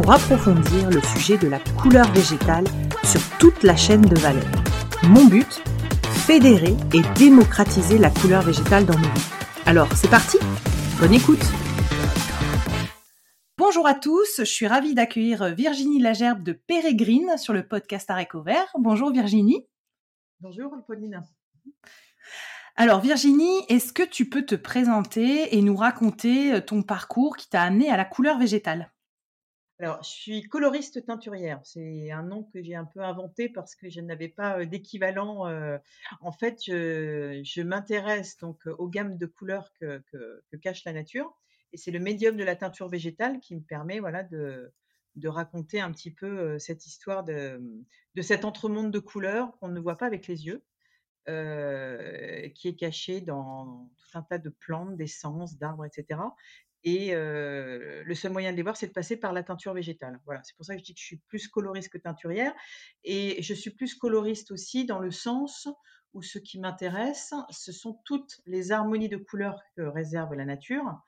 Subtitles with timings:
[0.00, 2.64] pour approfondir le sujet de la couleur végétale
[3.04, 4.50] sur toute la chaîne de valeur.
[5.02, 5.62] Mon but
[6.26, 9.30] Fédérer et démocratiser la couleur végétale dans nos vies.
[9.66, 10.38] Alors, c'est parti
[10.98, 11.44] Bonne écoute
[13.58, 18.40] Bonjour à tous, je suis ravie d'accueillir Virginie Lagerbe de Pérégrine sur le podcast Aréco
[18.40, 18.72] Vert.
[18.78, 19.66] Bonjour Virginie.
[20.40, 21.20] Bonjour Pauline.
[22.74, 27.60] Alors Virginie, est-ce que tu peux te présenter et nous raconter ton parcours qui t'a
[27.60, 28.90] amené à la couleur végétale?
[29.80, 31.58] Alors, je suis coloriste teinturière.
[31.64, 35.50] C'est un nom que j'ai un peu inventé parce que je n'avais pas d'équivalent.
[36.20, 40.02] En fait, je, m'intéresse donc aux gammes de couleurs que,
[40.60, 41.34] cache la nature.
[41.72, 44.70] Et c'est le médium de la teinture végétale qui me permet voilà, de,
[45.24, 47.58] raconter un petit peu cette histoire de,
[48.16, 50.62] de cet entremonde de couleurs qu'on ne voit pas avec les yeux,
[51.26, 56.20] qui est caché dans tout un tas de plantes, d'essences, d'arbres, etc.
[56.82, 60.18] Et le seul moyen de les voir, c'est de passer par la teinture végétale.
[60.24, 62.54] Voilà, c'est pour ça que je dis que je suis plus coloriste que teinturière.
[63.04, 65.68] Et je suis plus coloriste aussi dans le sens
[66.14, 71.00] où ce qui m'intéresse, ce sont toutes les harmonies de couleurs que réserve la nature.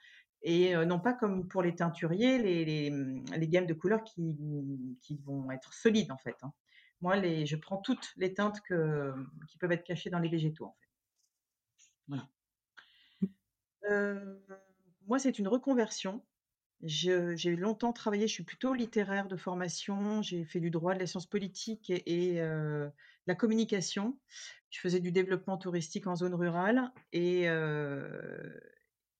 [0.42, 4.36] Et non pas comme pour les teinturiers, les, les, mmh, gammes de couleurs qui,
[5.00, 6.36] qui, vont être solides en fait.
[6.42, 6.52] Hein.
[7.00, 9.12] Moi, les, je prends toutes les teintes que,
[9.48, 10.88] qui peuvent être cachées dans les végétaux en fait.
[12.08, 12.28] Voilà.
[13.90, 14.36] Euh,
[15.06, 16.24] moi, c'est une reconversion.
[16.82, 21.06] j'ai longtemps travaillé, je suis plutôt littéraire de formation, j'ai fait du droit, de la
[21.06, 22.88] science politique et, euh,
[23.26, 24.18] la communication.
[24.70, 28.58] Je faisais du développement touristique en zone rurale et, euh,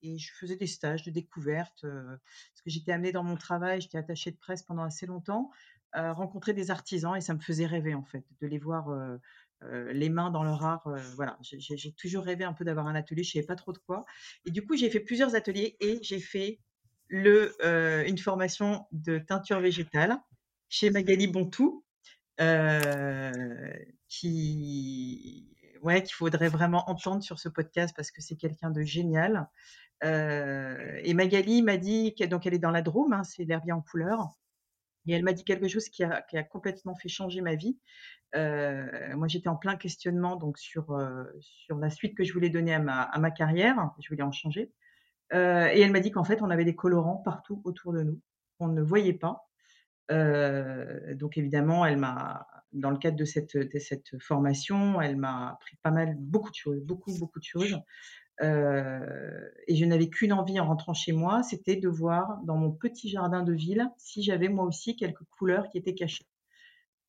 [0.02, 1.84] et je faisais des stages de découverte.
[1.84, 2.16] Euh,
[2.64, 5.50] que j'étais amenée dans mon travail, j'étais attachée de presse pendant assez longtemps,
[5.92, 9.18] à rencontrer des artisans et ça me faisait rêver en fait, de les voir euh,
[9.92, 10.86] les mains dans leur art.
[10.86, 13.72] Euh, voilà, j'ai toujours rêvé un peu d'avoir un atelier, je ne savais pas trop
[13.72, 14.04] de quoi.
[14.46, 16.60] Et du coup, j'ai fait plusieurs ateliers et j'ai fait
[17.08, 20.16] le, euh, une formation de teinture végétale
[20.68, 21.84] chez Magali Bontou,
[24.08, 29.48] qui, ouais, qu'il faudrait vraiment entendre sur ce podcast parce que c'est quelqu'un de génial.
[30.02, 34.34] et Magali m'a dit, donc elle est dans la Drôme, hein, c'est l'herbier en couleur.
[35.06, 37.78] Et elle m'a dit quelque chose qui a, complètement fait changer ma vie.
[38.34, 38.86] Euh,
[39.16, 42.74] moi, j'étais en plein questionnement donc sur, euh, sur la suite que je voulais donner
[42.74, 43.90] à ma, carrière.
[44.00, 44.72] Je voulais en changer.
[45.32, 48.20] Euh, et elle m'a dit qu'en fait, on avait des colorants partout autour de nous,
[48.58, 49.48] qu'on ne voyait pas.
[50.10, 55.76] Donc évidemment, elle m'a, dans le cadre de cette, de cette formation, elle m'a appris
[55.82, 57.78] pas mal, beaucoup de choses, beaucoup, beaucoup de choses.
[58.40, 62.72] Euh, et je n'avais qu'une envie en rentrant chez moi, c'était de voir dans mon
[62.72, 66.26] petit jardin de ville si j'avais moi aussi quelques couleurs qui étaient cachées.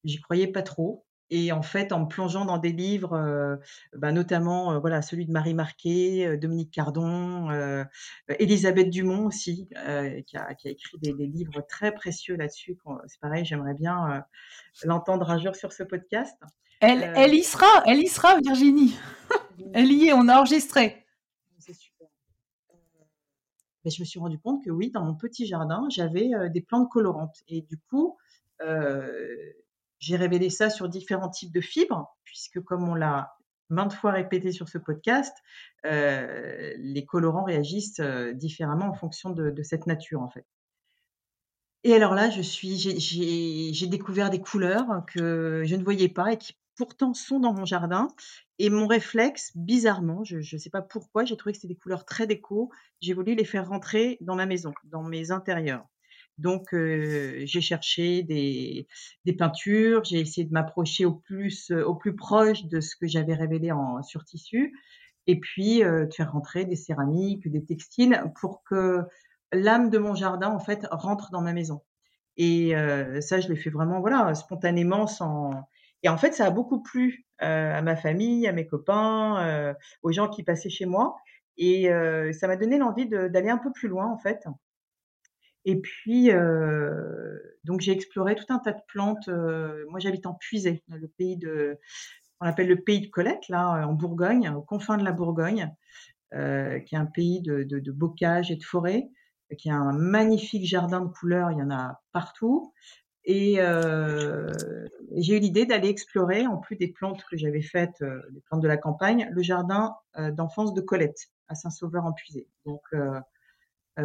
[0.04, 1.06] J'y croyais pas trop.
[1.30, 3.56] Et en fait, en me plongeant dans des livres, euh,
[3.96, 7.50] bah, notamment euh, voilà celui de Marie Marquet, Dominique Cardon,
[8.38, 12.78] Elisabeth Dumont aussi, qui a, qui, a, écrit des, des, livres très précieux là-dessus.
[13.08, 14.24] C'est pareil, j'aimerais bien
[14.84, 16.38] l'entendre un jour sur ce podcast.
[16.82, 18.96] Elle, elle y sera, elle y sera, Virginie.
[19.74, 21.03] elle y est, on a enregistré
[23.84, 26.62] ben, je me suis rendu compte que oui, dans mon petit jardin, j'avais euh, des
[26.62, 27.44] plantes colorantes.
[27.48, 28.18] Et du coup,
[28.62, 29.52] euh,
[30.00, 33.36] j'ai révélé ça sur différents types de fibres, puisque comme on l'a
[33.70, 35.36] maintes fois répété sur ce podcast,
[35.84, 38.02] les colorants réagissent
[38.34, 40.46] différemment en fonction de, cette nature, en fait.
[41.84, 46.38] Et alors là, je suis, j'ai découvert des couleurs que je ne voyais pas et
[46.38, 48.08] qui pourtant sont dans mon jardin.
[48.60, 52.06] Et mon réflexe, bizarrement, je ne sais pas pourquoi, j'ai trouvé que c'était des couleurs
[52.06, 52.72] très déco.
[53.02, 55.86] J'ai voulu les faire rentrer dans ma maison, dans mes intérieurs.
[56.38, 58.88] Donc, euh, j'ai cherché des,
[59.38, 63.36] peintures, j'ai essayé de m'approcher au plus, euh, au plus proche de ce que j'avais
[63.36, 64.74] révélé en, sur tissu,
[65.28, 69.02] et puis euh, de faire rentrer des céramiques, des textiles, pour que
[69.52, 71.82] l'âme de mon jardin, en fait, rentre dans ma maison.
[72.36, 72.74] Et
[73.22, 75.52] ça, je l'ai fait vraiment, voilà, spontanément, sans,
[76.04, 80.30] Et en fait, ça a beaucoup plu à ma famille, à mes copains, aux gens
[80.30, 81.16] qui passaient chez moi.
[81.58, 81.90] Et
[82.34, 84.46] ça m'a donné l'envie d'aller un peu plus loin, en fait.
[85.66, 86.30] Et puis,
[87.64, 89.30] donc j'ai exploré tout un tas de plantes.
[89.90, 91.80] moi, j'habite en Puisay, le pays de,
[92.42, 95.74] on appelle le pays de Colette, là, en Bourgogne, aux confins de la Bourgogne,
[96.32, 99.10] qui est un pays de, de, de bocage et de forêt,
[99.58, 101.52] qui a un magnifique jardin de couleurs.
[101.52, 102.74] Il y en a partout.
[103.26, 103.58] Et
[105.16, 108.68] j'ai eu l'idée d'aller explorer, en plus des plantes que j'avais faites, les plantes de
[108.68, 109.96] la campagne, le jardin
[110.32, 112.48] d'enfance de Colette à Saint-Sauveur-en-Puisé.
[112.66, 112.82] Donc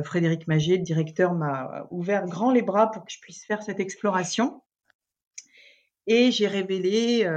[0.04, 3.80] Frédéric Magé, le directeur, m'a ouvert grand les bras pour que je puisse faire cette
[3.80, 4.62] exploration.
[6.06, 7.28] Et j'ai révélé,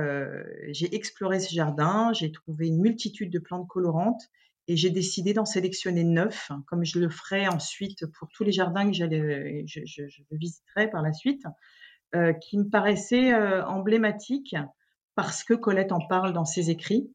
[0.69, 4.29] j'ai exploré ce jardin, j'ai trouvé une multitude de plantes colorantes
[4.71, 8.85] et j'ai décidé d'en sélectionner neuf, comme je le ferai ensuite pour tous les jardins
[8.87, 11.43] que j'allais, je, je, je, visiterai par la suite,
[12.15, 14.55] euh, qui me paraissaient euh, emblématiques
[15.15, 17.13] parce que Colette en parle dans ses écrits.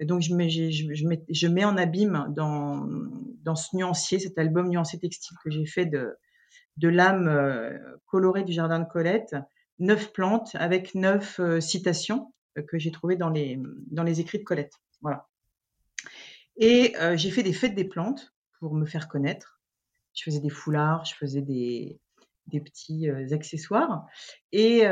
[0.00, 2.88] Donc je mets, en abîme dans,
[3.42, 6.16] dans ce nuancier, cet album nuancé textile que j'ai fait de,
[6.78, 9.36] de l'âme euh, colorée du jardin de Colette,
[9.78, 13.60] neuf plantes avec neuf euh, citations euh, que j'ai trouvées dans les,
[13.90, 14.72] dans les écrits de Colette.
[15.02, 15.28] Voilà.
[16.56, 19.60] Et j'ai fait des fêtes des plantes pour me faire connaître.
[20.14, 22.00] Je faisais des foulards, je faisais des,
[22.50, 24.06] petits accessoires.
[24.52, 24.82] Et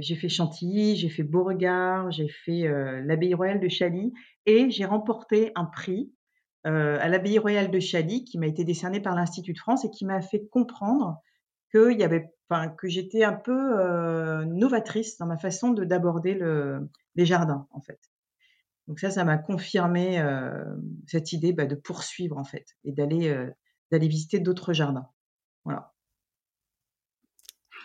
[0.00, 2.68] j'ai fait Chantilly, j'ai fait Beauregard, j'ai fait
[3.02, 4.12] l'abbaye royale de Chaly
[4.46, 6.12] et j'ai remporté un prix
[6.64, 10.04] à l'abbaye royale de Chaly qui m'a été décerné par l'Institut de France et qui
[10.04, 11.20] m'a fait comprendre
[11.70, 11.92] que
[12.76, 17.98] que j'étais un peu novatrice dans ma façon de d'aborder le, les jardins en fait.
[18.88, 20.64] Donc ça, ça m'a confirmé euh,
[21.06, 23.50] cette idée bah, de poursuivre en fait et d'aller euh,
[23.90, 25.08] d'aller visiter d'autres jardins.
[25.64, 25.94] Voilà.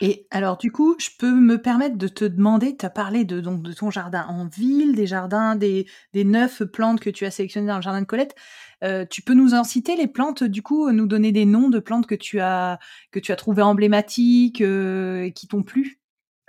[0.02, 3.42] Et alors du coup, je peux me permettre de te demander, tu as parlé de,
[3.42, 7.32] donc, de ton jardin en ville, des jardins, des, des neuf plantes que tu as
[7.32, 8.36] sélectionnées dans le jardin de Colette.
[8.84, 11.80] Euh, tu peux nous en citer les plantes, du coup, nous donner des noms de
[11.80, 12.80] plantes que tu as,
[13.12, 15.99] que tu as trouvées emblématiques, euh, qui t'ont plu?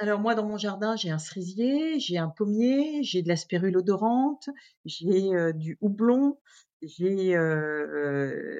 [0.00, 3.76] Alors moi, dans mon jardin, j'ai un cerisier, j'ai un pommier, j'ai de la spérule
[3.76, 4.48] odorante,
[4.84, 6.38] j'ai euh, du houblon,
[6.82, 8.58] j'ai euh,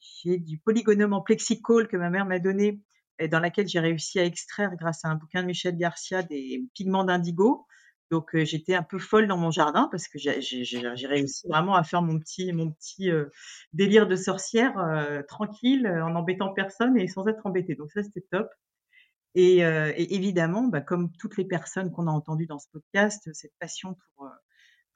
[0.00, 2.80] j'ai du polygonum en plexicole que ma mère m'a donné
[3.18, 6.64] et dans laquelle j'ai réussi à extraire, grâce à un bouquin de Michel Garcia, des
[6.74, 7.66] pigments d'indigo.
[8.10, 11.84] Donc euh, j'étais un peu folle dans mon jardin parce que j'ai réussi vraiment à
[11.84, 13.26] faire mon petit mon petit euh,
[13.72, 17.76] délire de sorcière euh, tranquille, en embêtant personne et sans être embêtée.
[17.76, 18.48] Donc ça c'était top.
[19.34, 23.30] Et, euh, et évidemment, bah, comme toutes les personnes qu'on a entendues dans ce podcast,
[23.32, 24.30] cette passion pour, euh,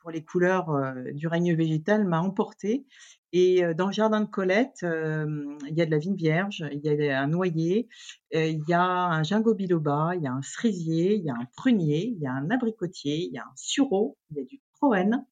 [0.00, 2.84] pour les couleurs euh, du règne végétal m'a emportée.
[3.32, 7.10] Et dans le jardin de Colette, il y a de la vigne vierge, il y
[7.10, 7.88] a un noyer,
[8.30, 11.48] il y a un ginkgo biloba, il y a un cerisier, il y a un
[11.56, 14.60] prunier, il y a un abricotier, il y a un sureau, il y a du
[14.74, 15.26] troène.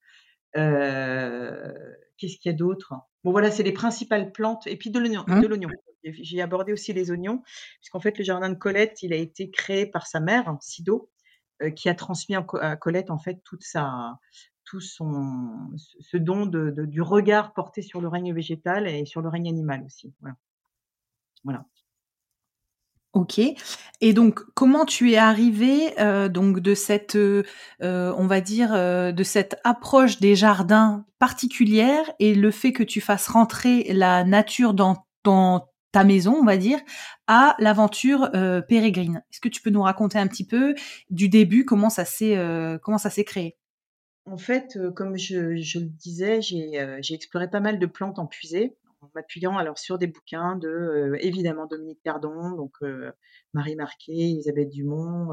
[0.52, 2.94] Qu'est-ce qu'il y a d'autre?
[3.22, 4.66] Bon voilà, c'est les principales plantes.
[4.66, 5.22] Et puis de l'oignon.
[5.28, 5.69] De l'oignon.
[6.04, 7.43] J'ai abordé aussi les oignons,
[7.81, 11.10] puisqu'en fait, le jardin de Colette, il a été créé par sa mère, Sido,
[11.62, 14.19] euh, qui a transmis à Colette, en fait, toute sa,
[14.64, 19.28] tout son, ce don de, du regard porté sur le règne végétal et sur le
[19.28, 20.12] règne animal aussi.
[20.20, 20.37] Voilà.
[21.44, 21.64] voilà.
[23.12, 23.38] Ok.
[24.00, 27.44] Et donc, comment tu es arrivé euh, donc de cette, euh,
[27.81, 33.29] on va dire, de cette approche des jardins particulière et le fait que tu fasses
[33.29, 36.81] rentrer la nature dans, dans ta maison, on va dire,
[37.27, 39.22] à l'aventure euh, pérégrine.
[39.31, 40.75] Est-ce que tu peux nous raconter un petit peu
[41.11, 43.56] du début comment ça s'est euh, comment ça s'est créé?
[44.25, 45.37] En fait, euh, comme je,
[45.79, 49.99] le disais, j'ai euh, exploré pas mal de plantes en puisée en m'appuyant alors sur
[49.99, 52.75] des bouquins de évidemment Dominique Perdon, donc
[53.53, 55.31] Marie Marquet, Elisabeth Dumont.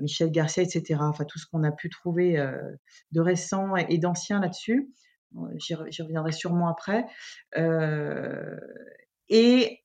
[0.00, 1.00] Michel Garcia, etc.
[1.00, 2.42] Enfin, tout ce qu'on a pu trouver
[3.12, 4.88] de récent et d'ancien là-dessus.
[5.56, 7.06] J'y reviendrai sûrement après.
[7.56, 8.56] Euh,
[9.28, 9.80] et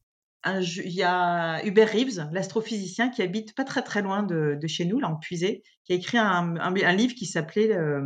[0.46, 5.00] il y a Hubert Reeves, l'astrophysicien qui habite pas très très loin de, chez nous,
[5.00, 8.02] là en Puisée, qui a écrit un, livre qui s'appelait euh,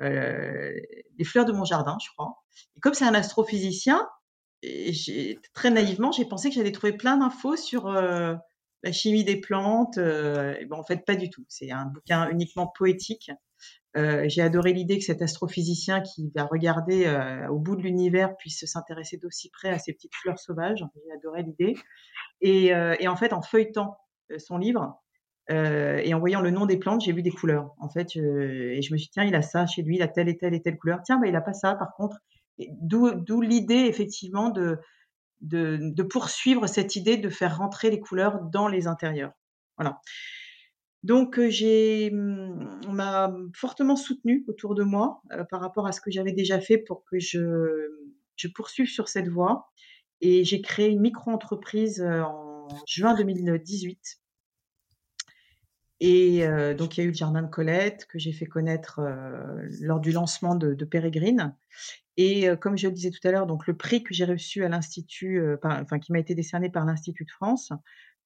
[0.00, 0.72] euh,
[1.18, 2.44] Les fleurs de mon jardin, je crois.
[2.80, 4.08] Comme c'est un astrophysicien,
[5.54, 9.98] très naïvement, j'ai pensé que j'allais trouver plein d'infos sur la chimie des plantes.
[9.98, 11.44] En fait, pas du tout.
[11.48, 13.30] C'est un bouquin uniquement poétique
[13.96, 18.36] euh, j'ai adoré l'idée que cet astrophysicien qui va regarder euh, au bout de l'univers
[18.36, 20.84] puisse s'intéresser d'aussi près à ces petites fleurs sauvages.
[20.94, 21.74] J'ai adoré l'idée.
[22.40, 23.98] Et, euh, en fait, en feuilletant
[24.38, 25.00] son livre
[25.50, 27.74] et en voyant le nom des plantes, j'ai vu des couleurs.
[27.78, 30.08] En fait, et je me suis dit, tiens, il a ça chez lui, il a
[30.08, 31.00] telle et telle et telle couleur.
[31.02, 32.18] Tiens, bah, il a pas ça, par contre.
[32.58, 34.78] D'où l'idée, effectivement, de,
[35.40, 39.32] de poursuivre cette idée de faire rentrer les couleurs dans les intérieurs.
[39.78, 39.98] Voilà.
[41.04, 46.10] Donc j'ai, mmh, on m'a fortement soutenue autour de moi, par rapport à ce que
[46.10, 47.90] j'avais déjà fait pour que je
[48.36, 49.70] je poursuive sur cette voie.
[50.20, 54.20] Et j'ai créé une micro-entreprise, en juin 2018
[56.00, 59.00] et donc il y a eu le jardin de Colette que j'ai fait connaître,
[59.80, 61.56] lors du lancement de de Pérégrine
[62.16, 64.68] et comme je le disais tout à l'heure, donc le prix que j'ai reçu à
[64.68, 67.72] l'institut, enfin qui m'a été décerné par l'Institut de France,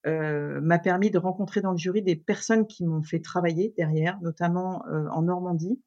[0.05, 4.85] m'a permis de rencontrer dans le jury des personnes qui m'ont fait travailler derrière, notamment,
[4.87, 5.81] en Normandie,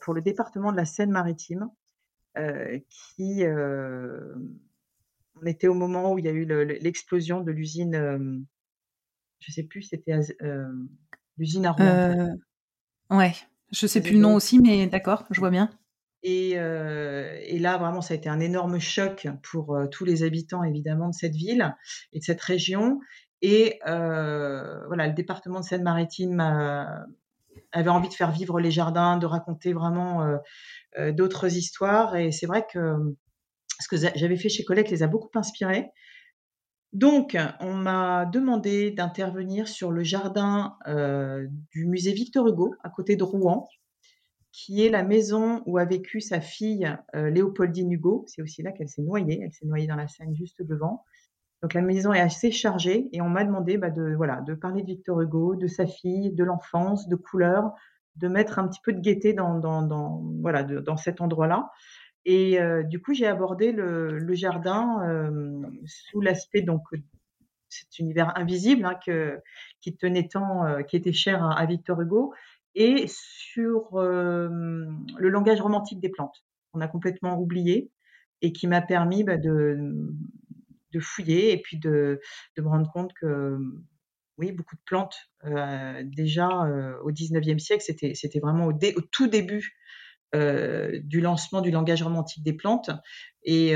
[0.00, 1.68] pour le département de la Seine-Maritime,
[2.88, 3.44] qui,
[5.42, 8.46] on était au moment où il y a eu l'explosion de l'usine,
[9.40, 10.20] je sais plus, c'était
[11.36, 12.36] l'usine à Rouen.
[13.10, 13.32] ouais,
[13.72, 15.70] je sais plus le nom aussi, mais d'accord, je vois bien.
[16.22, 21.08] Et, et, là, vraiment, ça a été un énorme choc pour tous les habitants, évidemment,
[21.08, 21.74] de cette ville
[22.12, 23.00] et de cette région.
[23.42, 26.40] Et voilà, le département de Seine-Maritime
[27.72, 30.38] avait envie de faire vivre les jardins, de raconter vraiment
[31.12, 32.16] d'autres histoires.
[32.16, 32.96] Et c'est vrai que
[33.80, 35.90] ce que j'avais fait chez Collecte les a beaucoup inspirés.
[36.92, 40.76] Donc, on m'a demandé d'intervenir sur le jardin
[41.72, 43.68] du musée Victor Hugo, à côté de Rouen,
[44.64, 48.24] qui est la maison où a vécu sa fille Léopoldine Hugo.
[48.26, 49.40] C'est aussi là qu'elle s'est noyée.
[49.42, 51.04] Elle s'est noyée dans la Seine juste devant.
[51.62, 54.82] Donc la maison est assez chargée et on m'a demandé bah, de voilà de parler
[54.82, 57.72] de Victor Hugo, de sa fille, de l'enfance, de couleurs,
[58.16, 61.70] de mettre un petit peu de gaieté dans, dans, voilà dans cet endroit-là.
[62.26, 65.02] Et du coup j'ai abordé le, jardin
[65.86, 66.82] sous l'aspect donc
[67.68, 69.38] cet univers invisible hein, que,
[69.80, 72.32] qui tenait tant, qui était cher à, Victor Hugo,
[72.74, 76.44] et sur le langage romantique des plantes.
[76.72, 77.90] On a complètement oublié
[78.42, 79.78] et qui m'a permis bah, de
[80.92, 82.20] de fouiller et puis de,
[82.56, 83.58] de me rendre compte que
[84.38, 85.16] oui, beaucoup de plantes
[86.04, 86.48] déjà
[87.04, 89.76] au 19e siècle, c'était, vraiment au, tout début
[90.32, 92.90] du lancement du langage romantique des plantes.
[93.42, 93.74] Et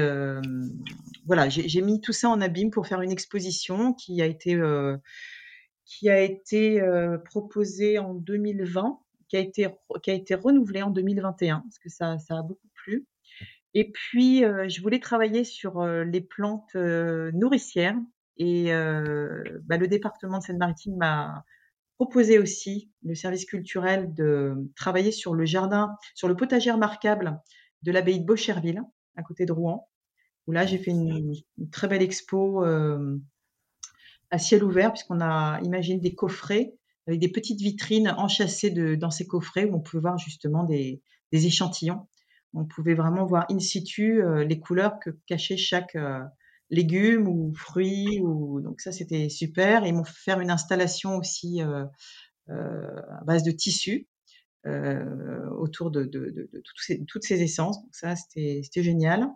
[1.27, 4.59] voilà, j'ai, j'ai mis tout ça en abîme pour faire une exposition qui a été,
[5.85, 6.83] qui a été
[7.25, 8.99] proposée en 2020,
[9.29, 9.69] qui a été,
[10.03, 13.07] qui a été renouvelée en 2021, parce que ça, ça a beaucoup plu.
[13.75, 17.97] Et puis, je voulais travailler sur les plantes nourricières.
[18.37, 18.71] Et
[19.65, 21.45] bah, le département de Seine-Maritime m'a
[21.97, 27.41] proposé aussi, le service culturel, de travailler sur le jardin, sur le potager remarquable
[27.83, 28.83] de l'abbaye de Beaucherville,
[29.17, 29.89] à côté de Rouen,
[30.47, 31.35] où là, j'ai fait une,
[31.71, 32.65] très belle expo
[34.31, 36.75] à ciel ouvert, puisqu'on a imaginé des coffrets
[37.07, 41.03] avec des petites vitrines enchâssées dans ces coffrets où on pouvait voir justement des,
[41.33, 42.07] échantillons
[42.55, 46.21] on pouvait vraiment voir in situ euh, les couleurs que cachait chaque euh,
[46.71, 48.21] légume ou fruit.
[48.23, 48.61] Ou...
[48.61, 49.85] Donc ça, c'était super.
[49.85, 51.85] ils m'ont fait faire une installation aussi euh,
[52.49, 54.07] à base de tissu
[55.59, 56.05] autour de,
[57.07, 57.83] toutes, ces, essences.
[57.83, 59.29] Donc ça, c'était génial.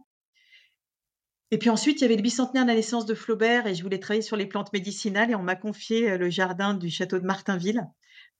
[1.51, 3.83] Et puis ensuite, il y avait le bicentenaire de la naissance de Flaubert et je
[3.83, 7.25] voulais travailler sur les plantes médicinales et on m'a confié le jardin du château de
[7.25, 7.87] Martinville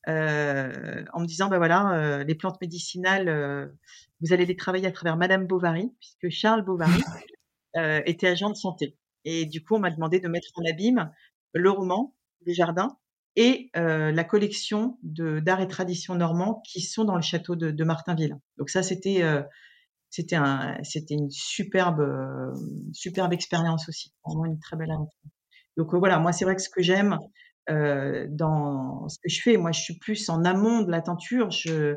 [0.09, 3.67] euh, en me disant, bah voilà, euh, les plantes médicinales, euh,
[4.21, 7.03] vous allez les travailler à travers Madame Bovary, puisque Charles Bovary
[8.07, 8.97] était agent de santé.
[9.25, 11.13] Et du coup, on m'a demandé de mettre en abîme
[11.53, 12.15] le roman,
[12.47, 12.97] les jardins,
[13.37, 18.37] et la collection de d'art et tradition normand qui sont dans le château de, Martinville.
[18.57, 19.23] Donc ça, c'était
[20.11, 22.03] c'était un c'était une superbe
[22.93, 25.31] superbe expérience aussi, vraiment une très belle aventure.
[25.77, 27.19] Donc voilà, moi c'est vrai que ce que j'aime,
[27.71, 29.57] euh, dans ce que je fais.
[29.59, 31.51] Moi, je suis plus en amont de la teinture.
[31.51, 31.97] Je,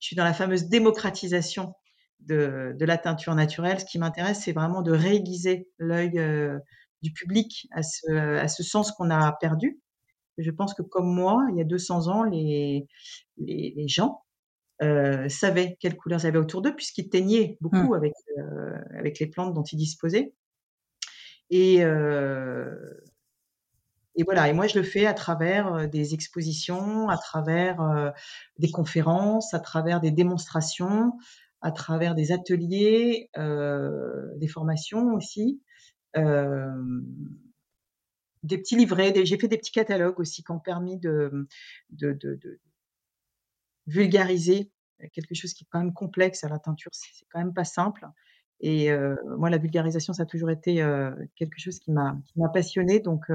[0.00, 1.74] suis dans la fameuse démocratisation
[2.20, 3.78] de, la teinture naturelle.
[3.78, 6.58] Ce qui m'intéresse, c'est vraiment de réaiguiser l'œil euh,
[7.02, 9.80] du public à ce, sens qu'on a perdu.
[10.38, 12.86] Je pense que comme moi, il y a 200 ans, les,
[13.36, 14.22] les, gens
[14.82, 17.94] euh, savaient quelles couleurs ils avaient autour d'eux, puisqu'ils teignaient beaucoup mmh.
[17.94, 18.12] avec,
[18.98, 20.34] avec les plantes dont ils disposaient.
[21.50, 21.82] Et,
[24.14, 28.12] et voilà, et moi je le fais à travers des expositions, à travers
[28.58, 31.12] des conférences, à travers des démonstrations,
[31.60, 35.60] à travers des ateliers, des formations aussi,
[38.42, 39.12] des petits livrets.
[39.24, 41.46] J'ai fait des petits catalogues aussi qui ont permis de,
[41.90, 42.60] de, de, de
[43.86, 44.70] vulgariser
[45.12, 48.06] quelque chose qui est quand même complexe à la teinture, c'est quand même pas simple.
[48.60, 48.90] Et
[49.38, 50.76] moi, la vulgarisation, ça a toujours été
[51.34, 52.14] quelque chose qui m'a
[52.52, 53.00] passionné.
[53.00, 53.28] Donc,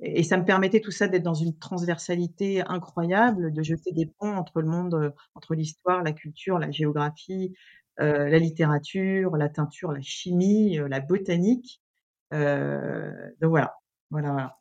[0.00, 4.36] et ça me permettait tout ça d'être dans une transversalité incroyable, de jeter des ponts
[4.36, 7.54] entre le monde, euh, entre l'histoire, la culture, la géographie,
[8.00, 11.82] euh, la littérature, la teinture, la chimie, euh, la botanique.
[12.30, 13.74] donc voilà,
[14.10, 14.58] voilà, voilà.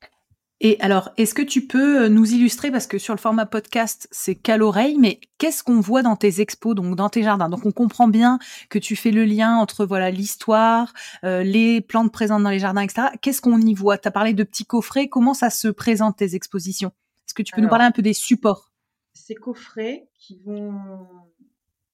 [0.59, 4.07] Et alors, est-ce que tu peux euh, nous illustrer, parce que sur le format podcast,
[4.11, 7.47] c'est qu'à l'oreille, mais qu'est-ce qu'on voit dans tes expos, donc dans tes jardins?
[7.47, 12.11] Donc on comprend bien que tu fais le lien entre voilà l'histoire, euh, les plantes
[12.11, 13.09] présentes dans les jardins, etc.
[13.21, 13.99] Qu'est-ce qu'on y voit?
[13.99, 16.91] Tu as parlé de petits coffrets, comment ça se présente tes expositions?
[17.27, 18.71] Est-ce que tu peux nous parler un peu des supports?
[19.13, 20.79] Ces coffrets qui vont,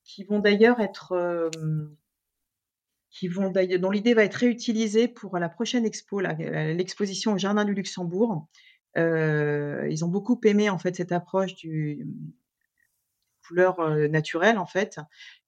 [0.05, 1.11] qui vont d'ailleurs être...
[1.11, 1.49] Euh,
[3.13, 7.73] qui vont dont l'idée va être réutilisée pour la prochaine expo, l'exposition au Jardin du
[7.73, 8.47] Luxembourg.
[8.97, 12.07] Euh, ils ont beaucoup aimé en fait cette approche du
[13.47, 14.99] couleur euh, naturelle en fait.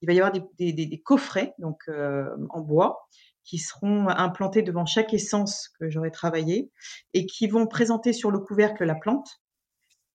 [0.01, 3.07] Il va y avoir des, coffrets donc euh, en bois
[3.43, 6.72] qui seront implantés devant chaque essence que j'aurai travaillé
[7.13, 9.41] et qui vont présenter sur le couvercle la plante,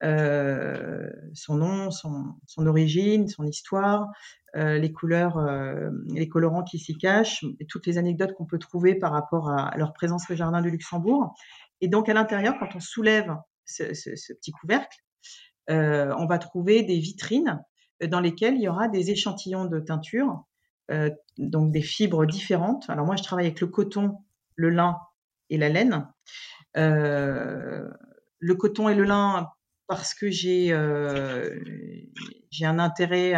[0.02, 4.08] son nom, son, origine, son histoire,
[4.56, 8.96] euh, les couleurs, euh, les colorants qui s'y cachent, toutes les anecdotes qu'on peut trouver
[8.96, 11.34] par rapport à, leur présence au jardin du Luxembourg.
[11.80, 14.98] Et donc à l'intérieur, quand on soulève ce, petit couvercle,
[15.70, 17.62] euh, on va trouver des vitrines
[18.04, 20.44] dans lesquelles il y aura des échantillons de teinture,
[21.38, 22.90] donc des fibres différentes.
[22.90, 24.18] Alors moi, je travaille avec le coton,
[24.56, 24.98] le lin
[25.48, 26.08] et la laine.
[26.74, 29.50] le coton et le lin
[29.90, 30.68] parce que j'ai
[32.50, 33.34] j'ai un intérêt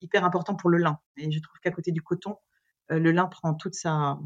[0.00, 0.98] hyper important pour le lin.
[1.16, 2.36] Et je trouve qu'à côté du coton,
[2.90, 4.18] euh, le lin prend toute sa,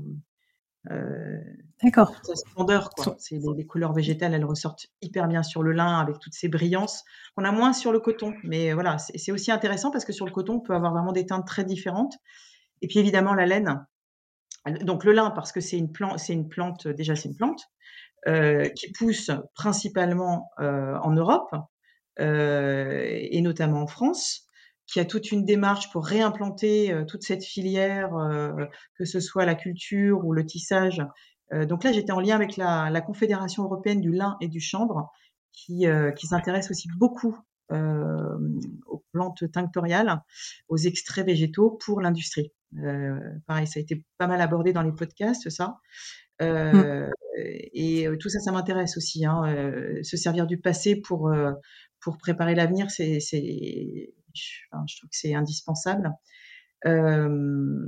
[0.90, 1.38] euh,
[1.82, 2.14] D'accord.
[2.22, 2.90] Sa splendeur.
[2.90, 3.16] Quoi.
[3.18, 7.04] C'est les, couleurs végétales, elles ressortent hyper bien sur le lin avec toutes ces brillances
[7.34, 8.34] qu'on a moins sur le coton.
[8.44, 11.26] Mais voilà, c'est aussi intéressant parce que sur le coton, on peut avoir vraiment des
[11.26, 12.14] teintes très différentes.
[12.82, 13.86] Et puis évidemment, la laine.
[14.80, 17.68] Donc le lin, parce que c'est une, plante, c'est une plante, déjà c'est une plante,
[18.13, 21.54] euh, qui pousse principalement en Europe
[22.18, 24.44] et notamment en France
[24.86, 28.66] qui a toute une démarche pour réimplanter euh, toute cette filière, euh,
[28.96, 31.02] que ce soit la culture ou le tissage.
[31.52, 34.60] Euh, donc là, j'étais en lien avec la, la, Confédération européenne du lin et du
[34.60, 35.10] chanvre,
[35.52, 37.38] qui, qui s'intéresse aussi beaucoup
[37.70, 40.20] aux plantes tinctoriales,
[40.68, 42.52] aux extraits végétaux pour l'industrie.
[43.46, 45.76] pareil, ça a été pas mal abordé dans les podcasts, ça.
[46.40, 47.06] Mmh.
[47.36, 49.24] Et tout ça, ça m'intéresse aussi.
[49.24, 49.42] Hein,
[50.02, 51.32] se servir du passé pour
[52.00, 53.18] pour préparer l'avenir, c'est
[54.34, 56.12] je, trouve que c'est indispensable.
[56.86, 57.86] Euh,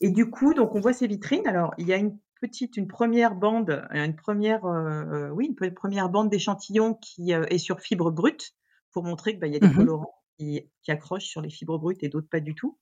[0.00, 1.46] et du coup, donc on voit ces vitrines.
[1.46, 6.08] Alors, il y a une petite, une première bande, une première, euh, oui, une première
[6.08, 8.54] bande d'échantillons qui euh, est sur fibre brute
[8.92, 12.02] pour montrer qu'il bah, y a des mmh colorants qui, accrochent sur les fibres brutes
[12.02, 12.78] et d'autres pas du tout.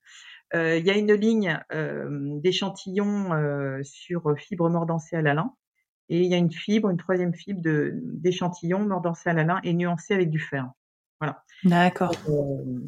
[0.54, 1.58] Il y a une ligne
[2.40, 3.30] d'échantillons
[3.82, 5.54] sur fibre mordancée à la lin.
[6.08, 9.72] Et il y a une fibre, une troisième fibre d'échantillons mordancée à la lin et
[9.72, 10.70] nuancée avec du fer.
[11.20, 11.42] Voilà.
[11.64, 12.12] D'accord.
[12.28, 12.80] Euh,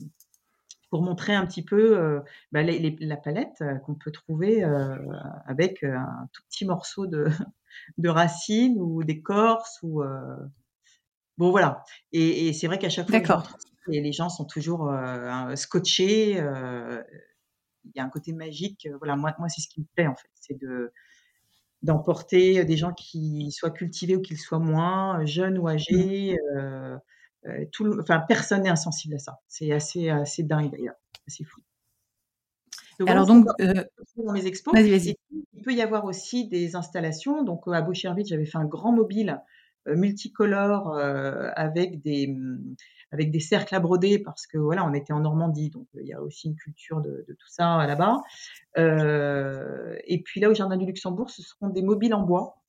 [0.90, 2.20] pour montrer un petit peu euh,
[2.52, 4.62] bah, la palette euh, qu'on peut trouver
[5.46, 7.26] avec un tout petit morceau de,
[7.98, 10.02] de racines ou d'écorce ou
[11.38, 11.84] bon voilà.
[12.12, 13.42] Et, c'est vrai qu'à chaque fois,
[13.88, 14.92] les gens sont toujours
[15.54, 16.42] scotchés.
[17.94, 18.88] Il y a un côté magique.
[18.98, 20.92] Voilà, moi, moi c'est ce qui me plaît en fait, c'est de
[21.82, 26.36] d'emporter des gens qui soient cultivés ou qu'ils soient moins, jeunes ou âgés.
[26.54, 26.98] Mmh.
[27.46, 29.40] Euh, tout, enfin, personne n'est insensible à ça.
[29.48, 30.96] C'est assez, assez dingue d'ailleurs,
[31.26, 31.60] assez fou.
[33.06, 33.84] Alors donc, euh,
[34.16, 37.44] dans mes expos, il peut y avoir aussi des installations.
[37.44, 39.42] Donc à Boucherville, j'avais fait un grand mobile
[39.86, 40.98] euh, multicolore
[41.56, 42.34] avec des
[43.16, 46.12] avec des cercles à broder parce que voilà, on était en Normandie, donc il y
[46.12, 48.20] a aussi une culture de, tout ça là-bas.
[48.76, 52.62] et puis là, au Jardin du Luxembourg, ce seront des mobiles en bois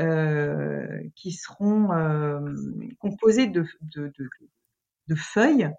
[0.00, 2.40] euh, qui seront euh,
[2.98, 5.70] composés de, de, feuilles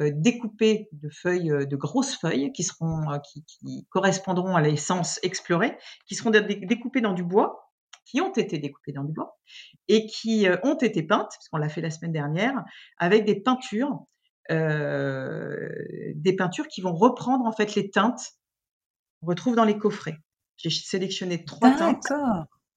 [0.00, 5.76] euh, découpées de feuilles, de grosses feuilles qui seront, qui, qui correspondront à l'essence explorée,
[6.06, 7.65] qui seront découpées dans du bois,
[8.06, 9.38] qui ont été découpées dans du bois
[9.88, 12.64] et qui ont été peintes, puisqu'on l'a fait la semaine dernière,
[12.98, 14.06] avec des peintures,
[14.50, 15.68] euh,
[16.14, 18.22] des peintures qui vont reprendre en fait les teintes
[19.20, 20.16] qu'on retrouve dans les coffrets.
[20.56, 22.12] J'ai sélectionné trois teintes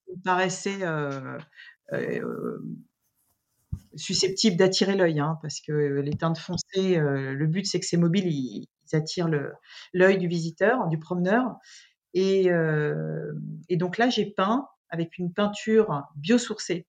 [0.09, 1.37] me paraissait euh,
[1.93, 2.59] euh,
[3.95, 7.97] susceptible d'attirer l'œil, hein, parce que les teintes foncées, euh, le but c'est que ces
[7.97, 9.29] mobiles, ils, attirent
[9.93, 11.57] l'œil du visiteur, du promeneur.
[12.15, 16.88] Et, et donc là, j'ai peint avec une peinture biosourcée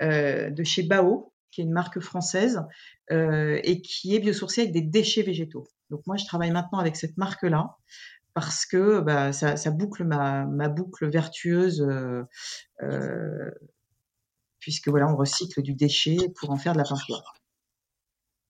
[0.00, 2.62] de chez Bao, qui est une marque française,
[3.10, 5.66] et qui est biosourcée avec des déchets végétaux.
[5.90, 7.76] Donc moi, je travaille maintenant avec cette marque-là
[8.34, 12.24] parce que bah, ça, ça, boucle ma, ma, boucle vertueuse, euh,
[12.82, 13.50] euh,
[14.58, 17.22] puisque voilà, on recycle du déchet pour en faire de la peinture.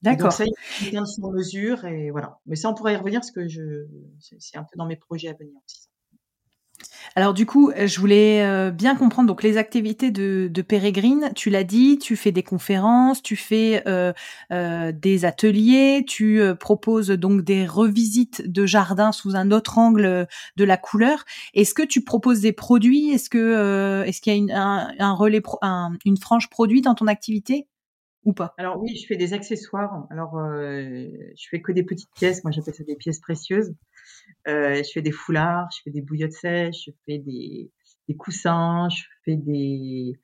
[0.01, 0.33] D'accord.
[0.33, 0.44] Ça,
[0.81, 2.40] il sur mesure et voilà.
[2.47, 3.87] Mais ça, on pourrait y revenir parce que je,
[4.38, 5.88] c'est un peu dans mes projets à venir aussi.
[7.16, 11.31] Alors du coup, euh, je voulais euh, bien comprendre donc les activités de, de Pérégrine.
[11.35, 14.12] Tu l'as dit, tu fais des conférences, tu fais euh,
[14.51, 20.77] des ateliers, tu proposes donc des revisites de jardin sous un autre angle de la
[20.77, 21.25] couleur.
[21.55, 23.11] Est-ce que tu proposes des produits?
[23.11, 25.42] Est-ce que est-ce qu'il y a une, un, relais,
[26.05, 27.68] une frange produit dans ton activité
[28.25, 28.55] ou pas?
[28.59, 30.07] Alors oui, je fais des accessoires.
[30.11, 32.42] Alors je fais que des petites pièces.
[32.44, 33.75] Moi, j'appelle ça des pièces précieuses.
[34.46, 37.70] Euh, je fais des foulards, je fais des bouillottes sèches, je fais des,
[38.18, 40.20] coussins, je fais des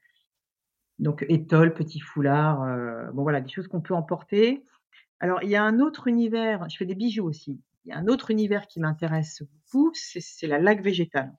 [0.99, 4.63] donc étoiles, petits foulards, euh, bon voilà, des choses qu'on peut emporter.
[5.21, 7.61] Alors il y a un autre univers, je fais des bijoux aussi.
[7.85, 11.33] Il y a un autre univers qui m'intéresse beaucoup, c'est la laque végétale.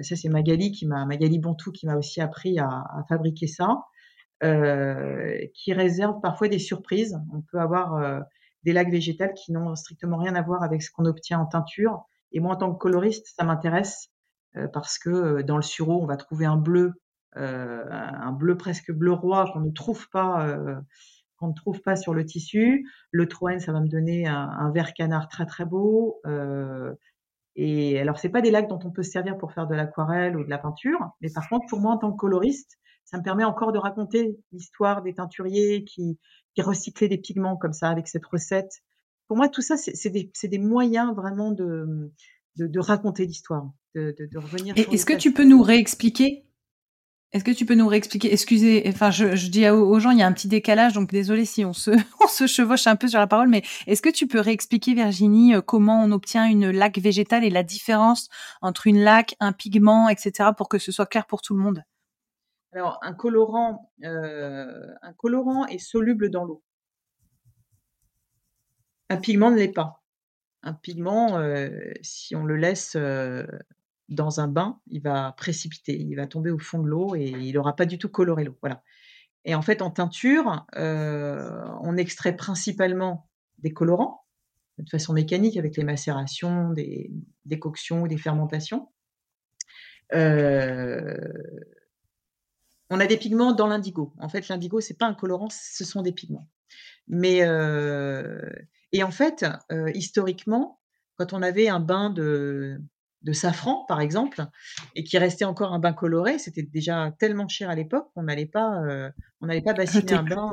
[0.00, 3.84] Ça c'est Magali qui m'a Magali Bontou qui m'a aussi appris à, fabriquer ça,
[4.42, 7.18] euh, qui réserve parfois des surprises.
[7.32, 8.20] On peut avoir euh,
[8.66, 12.04] des lacs végétales qui n'ont strictement rien à voir avec ce qu'on obtient en teinture.
[12.32, 14.10] Et moi, en tant que coloriste, ça m'intéresse
[14.56, 16.94] euh, parce que euh, dans le sureau, on va trouver un bleu,
[17.36, 20.44] euh, un bleu presque bleu roi qu'on ne trouve pas,
[21.36, 22.90] qu'on ne trouve pas sur le tissu.
[23.12, 26.20] Le Troène, ça va me donner un, vert canard très très beau.
[27.54, 30.36] et alors, c'est pas des lacs dont on peut se servir pour faire de l'aquarelle
[30.36, 33.22] ou de la peinture, mais par contre, pour moi, en tant que coloriste, ça me
[33.22, 36.18] permet encore de raconter l'histoire des teinturiers qui,
[36.58, 38.82] recycler des pigments comme ça avec cette recette.
[39.28, 42.10] Pour moi, tout ça, c'est des, des, moyens vraiment de,
[42.56, 44.74] de, raconter l'histoire, de, de, revenir.
[44.76, 46.46] Est-ce que tu peux nous réexpliquer?
[47.32, 48.32] Est-ce que tu peux nous réexpliquer?
[48.32, 51.44] Excusez, enfin, je, je, dis aux gens, il y a un petit décalage, donc désolé
[51.44, 51.90] si on se,
[52.24, 55.54] on se chevauche un peu sur la parole, mais est-ce que tu peux réexpliquer, Virginie,
[55.54, 58.30] euh, comment on obtient une laque végétale et la différence
[58.62, 61.84] entre une laque, un pigment, etc., pour que ce soit clair pour tout le monde?
[62.76, 66.62] Alors, un colorant, euh, un colorant est soluble dans l'eau.
[69.08, 70.04] Un pigment ne l'est pas.
[70.62, 71.70] Un pigment, euh,
[72.02, 73.46] si on le laisse euh,
[74.10, 77.54] dans un bain, il va précipiter, il va tomber au fond de l'eau et il
[77.54, 78.58] n'aura pas du tout coloré l'eau.
[78.60, 78.82] Voilà.
[79.46, 84.26] Et en fait, en teinture, on extrait principalement des colorants
[84.76, 87.10] de façon mécanique avec les macérations, des
[87.46, 88.90] décoctions ou des fermentations.
[92.90, 94.14] On a des pigments dans l'indigo.
[94.18, 96.48] En fait, l'indigo, c'est pas un colorant, ce sont des pigments.
[97.08, 98.40] Mais euh,
[98.92, 100.80] et en fait, euh, historiquement,
[101.16, 102.80] quand on avait un bain de,
[103.32, 104.44] safran, par exemple,
[104.94, 108.46] et qui restait encore un bain coloré, c'était déjà tellement cher à l'époque qu'on n'allait
[108.46, 110.50] pas, euh, on n'allait pas bassiner un bain.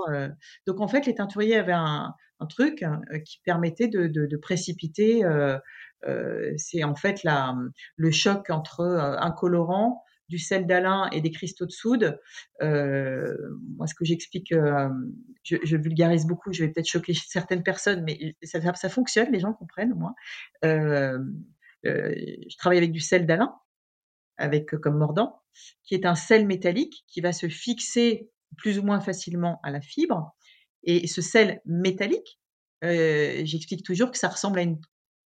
[0.66, 2.16] Donc en fait, les teinturiers avaient un,
[2.50, 2.84] truc
[3.26, 5.24] qui permettait de, précipiter.
[6.58, 7.56] c'est en fait la,
[7.96, 12.20] le choc entre un colorant du sel d'Alain et des cristaux de soude.
[12.62, 13.36] Euh,
[13.78, 14.90] moi, ce que j'explique, euh,
[15.44, 19.94] je, vulgarise beaucoup, je vais peut-être choquer certaines personnes, mais ça, fonctionne, les gens comprennent,
[19.96, 20.14] moi.
[20.66, 21.20] Euh,
[21.84, 23.54] je travaille avec du sel d'Alain,
[24.38, 25.42] avec comme mordant,
[25.84, 29.82] qui est un sel métallique qui va se fixer plus ou moins facilement à la
[29.82, 30.36] fibre.
[30.84, 32.40] Et ce sel métallique,
[32.82, 34.80] j'explique toujours que ça ressemble à une,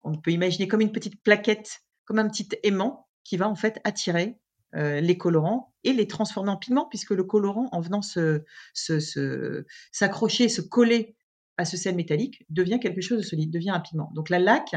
[0.04, 3.80] on peut imaginer comme une petite plaquette, comme un petit aimant qui va en fait
[3.84, 4.40] attirer
[4.76, 8.44] euh, les colorants et les transformer en pigments, puisque le colorant, en venant se,
[9.92, 11.16] s'accrocher, se, coller
[11.58, 14.12] à ce sel métallique, devient quelque chose de solide, devient un pigment.
[14.14, 14.76] Donc la laque,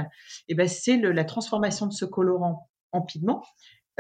[0.49, 3.43] eh ben, c'est la transformation de ce colorant en pigment.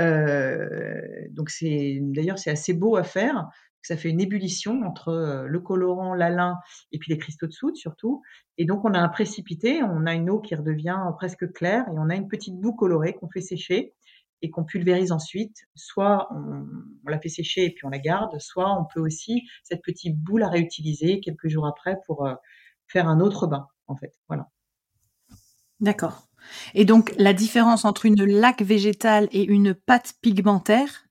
[0.00, 1.00] Euh,
[1.30, 3.48] donc c'est d'ailleurs c'est assez beau à faire.
[3.82, 6.58] Ça fait une ébullition entre euh, le colorant, l'alun
[6.92, 8.22] et puis les cristaux de soude surtout.
[8.58, 11.98] Et donc on a un précipité, on a une eau qui redevient presque claire et
[11.98, 13.94] on a une petite boue colorée qu'on fait sécher
[14.42, 15.56] et qu'on pulvérise ensuite.
[15.74, 16.66] Soit on,
[17.06, 20.40] la fait sécher et puis on la garde, soit on peut aussi cette petite boule
[20.40, 22.34] la réutiliser quelques jours après pour euh,
[22.86, 24.12] faire un autre bain, en fait.
[24.28, 24.48] Voilà.
[25.80, 26.28] D'accord.
[26.74, 31.06] Et donc la différence entre une laque végétale et une pâte pigmentaire?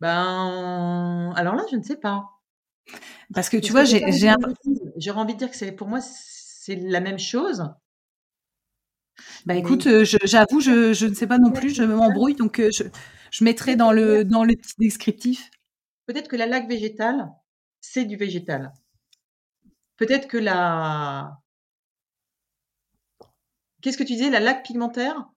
[0.00, 2.24] Ben, alors là, je ne sais pas.
[3.34, 4.32] Parce que tu vois, j'ai, j'ai
[4.96, 7.64] J'aurais envie de dire que c'est pour moi c'est la même chose,
[9.46, 12.70] bah écoute, euh, j'avoue, je, je, ne sais pas non plus, je m'embrouille, donc euh,
[12.72, 12.84] je,
[13.30, 15.50] je, mettrai dans le, dans le petit descriptif.
[16.06, 17.28] Peut-être que la laque végétale,
[17.80, 18.72] c'est du végétal.
[19.96, 21.38] Peut-être que la.
[23.82, 25.28] Qu'est-ce que tu disais, la laque pigmentaire?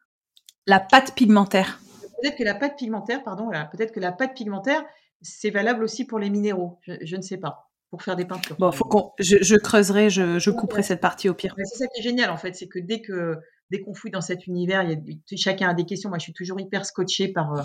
[0.67, 1.79] La pâte pigmentaire.
[2.21, 4.83] Peut-être que la pâte pigmentaire, pardon, peut-être que la pâte pigmentaire,
[5.21, 6.79] c'est valable aussi pour les minéraux.
[6.81, 8.55] Je, ne sais pas pour faire des peintures.
[8.57, 11.55] Bon, faut qu'on, je, je, creuserai, je, je couperai cette partie au pire.
[11.57, 13.37] C'est ça qui est génial en fait, c'est que dès que
[13.69, 16.09] dès qu'on fouille dans cet univers, il y a, chacun a des questions.
[16.09, 17.63] Moi, je suis toujours hyper scotchée par, euh,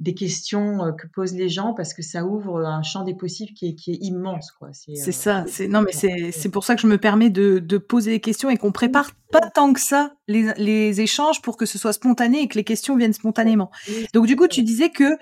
[0.00, 3.52] des questions euh, que posent les gens parce que ça ouvre un champ des possibles
[3.52, 4.50] qui est, qui est immense.
[4.52, 4.70] Quoi.
[4.72, 5.44] C'est, euh, ça.
[5.46, 8.50] C'est, non, mais c'est, pour ça que je me permets de, de poser des questions
[8.50, 12.42] et qu'on prépare pas tant que ça les, les, échanges pour que ce soit spontané
[12.42, 13.70] et que les questions viennent spontanément.
[14.14, 15.16] Donc, du coup, tu disais que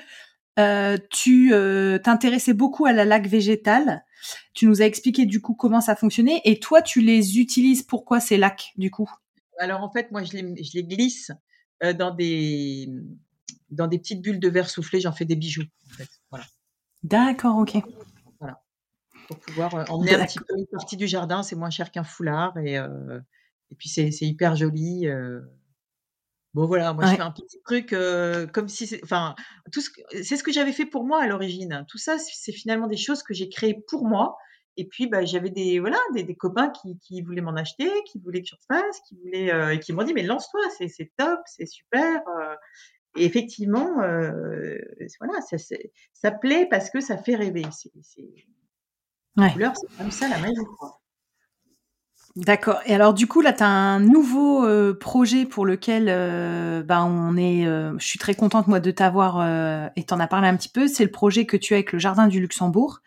[1.11, 1.52] tu
[2.02, 4.04] t'intéressais beaucoup à la laque végétale.
[4.54, 7.82] Tu nous as expliqué du coup comment ça fonctionnait et toi, tu les utilises.
[7.82, 9.08] Pourquoi ces lacs du coup?
[9.59, 11.31] Alors en fait, moi, je les, je les glisse
[11.83, 12.88] euh, dans des
[13.71, 15.64] dans des petites bulles de verre soufflé, j'en fais des bijoux.
[15.87, 16.09] En fait.
[16.31, 16.47] Voilà.
[17.03, 17.77] D'accord, ok.
[18.40, 18.62] Voilà.
[19.27, 22.05] Pour pouvoir euh, emmener un petit peu une partie du jardin, c'est moins cher qu'un
[22.05, 25.07] foulard et, et puis c'est hyper joli.
[26.55, 29.37] Bon voilà, moi je fais un petit truc euh, comme si, c'est, enfin,
[29.71, 29.90] tout ce
[30.23, 31.85] c'est ce que j'avais fait pour moi à l'origine.
[31.88, 34.37] Tout ça, c'est finalement des choses que j'ai créées pour moi.
[34.81, 38.21] Et puis, bah, j'avais des voilà des, des copains qui, qui voulaient m'en acheter, qui
[38.21, 41.11] voulaient que je fasse, qui voulaient euh, et qui m'ont dit mais lance-toi, c'est, c'est
[41.17, 42.23] top, c'est super.
[42.29, 42.55] Euh.
[43.17, 44.79] Et effectivement, euh,
[45.21, 45.57] voilà, ça,
[46.12, 47.64] ça plaît parce que ça fait rêver.
[47.73, 48.47] C'est, c'est...
[49.37, 49.53] Ouais.
[49.53, 50.55] couleur, c'est comme ça la magie.
[50.79, 50.97] Quoi.
[52.38, 52.79] D'accord.
[52.87, 57.03] Et alors du coup là, tu as un nouveau euh, projet pour lequel euh, bah,
[57.05, 57.66] on est.
[57.66, 60.68] Euh, je suis très contente moi de t'avoir euh, et t'en as parlé un petit
[60.68, 60.87] peu.
[60.87, 63.01] C'est le projet que tu as avec le Jardin du Luxembourg.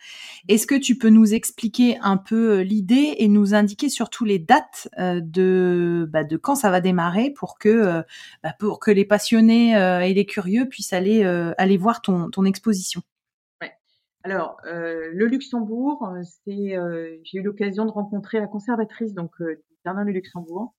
[0.50, 4.90] Est-ce que tu peux nous expliquer un peu l'idée et nous indiquer surtout les dates
[5.00, 8.04] de bah, de quand ça va démarrer pour que
[8.44, 9.72] bah, pour que les passionnés
[10.10, 11.24] et les curieux puissent aller
[11.58, 13.02] aller voir ton ton exposition?
[14.24, 19.58] Alors, euh, le Luxembourg, euh, euh, j'ai eu l'occasion de rencontrer la conservatrice donc du
[19.84, 20.76] jardin du Luxembourg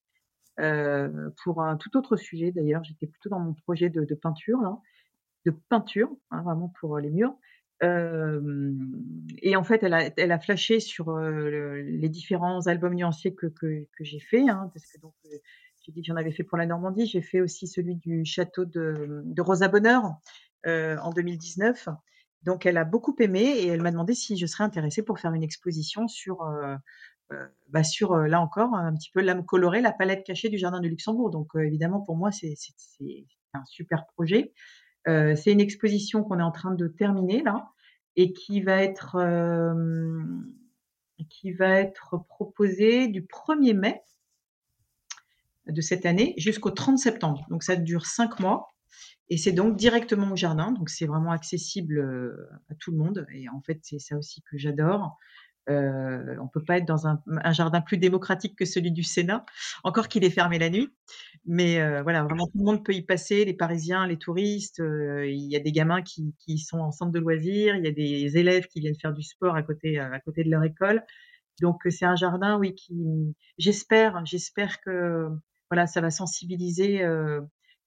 [1.42, 2.52] pour un tout autre sujet.
[2.52, 4.58] D'ailleurs, j'étais plutôt dans mon projet de, peinture
[5.44, 7.34] de peinture, hein, vraiment pour les murs.
[7.82, 13.86] et en fait, elle a, elle a flashé sur les différents albums nuanciers que, que,
[13.96, 16.66] que j'ai fait, hein, parce que donc j'ai dit que j'en avais fait pour la
[16.66, 17.06] Normandie.
[17.06, 20.14] J'ai fait aussi celui du château de, de Rosa Bonheur
[20.64, 21.88] en 2019.
[22.44, 25.32] Donc, elle a beaucoup aimé et elle m'a demandé si je serais intéressée pour faire
[25.32, 26.76] une exposition sur, euh,
[27.32, 30.58] euh, bah sur euh, là encore, un petit peu l'âme colorée, la palette cachée du
[30.58, 31.30] Jardin de Luxembourg.
[31.30, 32.54] Donc, évidemment, pour moi, c'est
[33.54, 34.52] un super projet.
[35.06, 37.68] c'est une exposition qu'on est en train de terminer là
[38.16, 39.16] et qui va être,
[41.28, 44.02] qui va être proposée du 1er mai
[45.66, 47.46] de cette année jusqu'au 30 septembre.
[47.50, 48.71] Donc, ça dure cinq mois.
[49.28, 53.26] Et c'est donc directement au jardin, donc c'est vraiment accessible euh, à tout le monde.
[53.34, 55.18] Et en fait, c'est ça aussi que j'adore.
[55.70, 59.46] Euh, on peut pas être dans un, jardin plus démocratique que celui du Sénat,
[59.84, 60.88] encore qu'il est fermé la nuit.
[61.44, 64.80] Mais euh, voilà, vraiment tout le monde peut y passer, les Parisiens, les touristes.
[64.80, 67.92] Euh, il y a des gamins qui, sont en centre de loisirs, il y a
[67.92, 71.04] des élèves qui viennent faire du sport à côté, à côté de leur école.
[71.60, 75.28] Donc c'est un jardin, oui, qui j'espère, j'espère que
[75.70, 77.04] voilà, ça va sensibiliser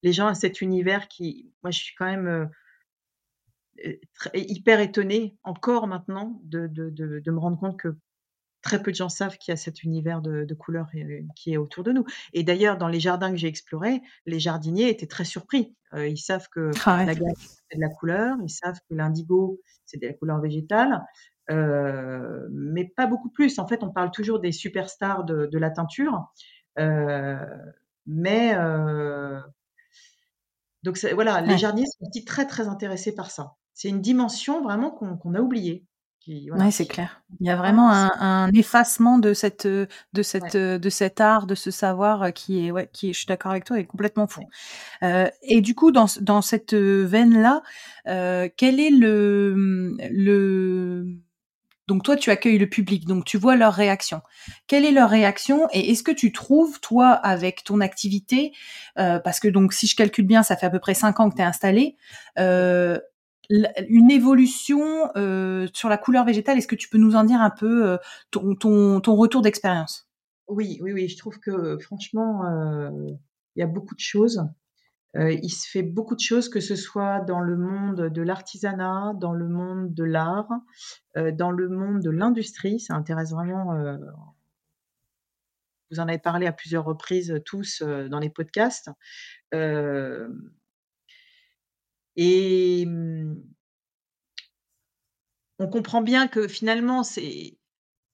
[0.02, 2.46] les gens à cet univers qui, moi, je suis quand même euh,
[3.86, 3.96] euh,
[4.34, 7.96] hyper étonnée encore maintenant de, de, de, de, me rendre compte que
[8.62, 11.52] très peu de gens savent qu'il y a cet univers de, de couleurs euh, qui
[11.52, 12.04] est autour de nous.
[12.32, 15.74] Et d'ailleurs, dans les jardins que j'ai explorés, les jardiniers étaient très surpris.
[15.94, 20.06] ils savent que ah la c'est de la couleur, ils savent que l'indigo c'est de
[20.06, 21.04] la couleur végétale,
[21.50, 23.58] euh, mais pas beaucoup plus.
[23.58, 26.32] En fait, on parle toujours des superstars de, de la teinture,
[26.78, 27.38] euh,
[28.06, 28.54] mais
[30.86, 33.56] donc voilà, les jardiniers sont aussi très très intéressés par ça.
[33.74, 35.84] C'est une dimension vraiment qu'on a oubliée.
[36.28, 37.22] Oui, c'est clair.
[37.40, 41.70] Il y a vraiment un, effacement de cette de cette de cet art, de ce
[41.70, 44.42] savoir euh, qui est ouais, qui est, je suis d'accord avec toi, est complètement fou.
[45.04, 47.62] Euh, et du coup, dans dans cette veine là,
[48.08, 51.06] euh, quel est le le
[51.86, 54.22] donc toi, tu accueilles le public, donc tu vois leur réaction.
[54.66, 58.52] Quelle est leur réaction et est-ce que tu trouves, toi, avec ton activité,
[58.98, 61.30] euh, parce que donc si je calcule bien, ça fait à peu près cinq ans
[61.30, 61.96] que tu es installé,
[62.38, 62.98] euh,
[63.88, 64.82] une évolution
[65.16, 67.96] euh, sur la couleur végétale, est-ce que tu peux nous en dire un peu
[68.32, 70.08] ton, ton, ton, retour d'expérience?
[70.48, 72.42] Oui, oui, oui, je trouve que franchement,
[73.54, 74.42] il y a beaucoup de choses.
[75.16, 79.14] Euh, il se fait beaucoup de choses, que ce soit dans le monde de l'artisanat,
[79.18, 80.50] dans le monde de l'art,
[81.16, 82.80] euh, dans le monde de l'industrie.
[82.80, 83.74] Ça intéresse vraiment.
[83.74, 83.96] Euh,
[85.90, 88.90] vous en avez parlé à plusieurs reprises tous dans les podcasts.
[92.16, 93.42] et hum,
[95.58, 97.02] on comprend bien que finalement,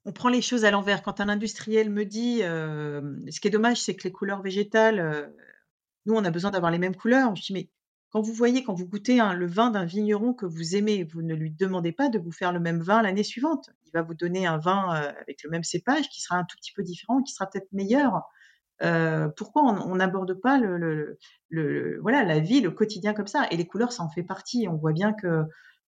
[0.04, 1.02] on prend les choses à l'envers.
[1.02, 5.32] Quand un industriel me dit, ce qui est dommage, c'est que les couleurs végétales,
[6.06, 7.34] nous, on a besoin d'avoir les mêmes couleurs.
[7.36, 7.68] Je dis, mais
[8.10, 11.34] quand vous voyez, quand vous goûtez le vin d'un vigneron que vous aimez, vous ne
[11.34, 13.70] lui demandez pas de vous faire le même vin l'année suivante.
[13.86, 16.56] Il va vous donner un vin euh, avec le même cépage qui sera un tout
[16.56, 18.22] petit peu différent, qui sera peut-être meilleur.
[19.36, 21.16] pourquoi on n'aborde pas le,
[21.48, 23.46] le, voilà, la vie, le quotidien comme ça?
[23.50, 24.66] Et les couleurs, ça en fait partie.
[24.68, 25.44] On voit bien que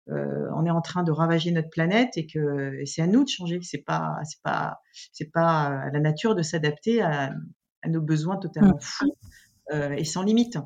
[0.08, 3.60] on est en train de ravager notre planète et que c'est à nous de changer.
[3.64, 4.80] C'est pas, c'est pas,
[5.12, 7.34] c'est pas à la nature de s'adapter à,
[7.82, 9.08] à, nos besoins totalement mmh.
[9.72, 10.58] Fous et sans limite.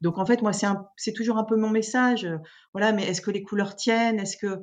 [0.00, 0.52] Donc en fait, moi,
[0.96, 2.28] c'est toujours un peu mon message.
[2.72, 4.20] voilà, mais est-ce que les couleurs tiennent?
[4.20, 4.62] Est-ce que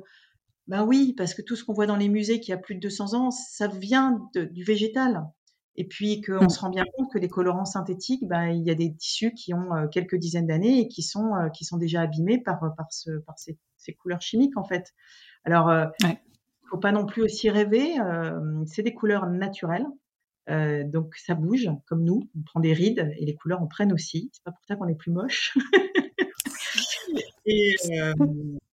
[0.70, 2.80] ben oui, parce que tout ce qu'on voit dans les musées qui a plus de
[2.80, 5.26] 200 ans, ça vient du végétal.
[5.74, 6.48] Et puis qu'on mmh.
[6.48, 9.52] se rend bien compte que les colorants synthétiques, ben, il y a des tissus qui
[9.52, 12.86] ont euh, quelques dizaines d'années et qui sont, euh, qui sont déjà abîmés par, par,
[12.90, 14.94] ce, par ces, ces, couleurs chimiques, en fait.
[15.44, 15.72] Alors,
[16.02, 16.14] il ne
[16.70, 17.94] faut pas non plus aussi rêver.
[18.66, 19.86] c'est des couleurs naturelles.
[20.84, 22.28] Donc ça bouge, comme nous.
[22.36, 24.30] On prend des rides et les couleurs en prennent aussi.
[24.32, 25.56] C'est pas pour ça qu'on est plus moche.
[27.46, 27.76] et,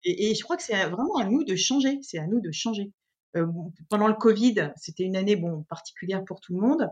[0.05, 1.99] et, je crois que c'est vraiment à nous de changer.
[2.03, 2.93] C'est à nous de changer.
[3.37, 3.47] Euh,
[3.89, 6.89] pendant le Covid, c'était une année bon particulière pour tout le monde,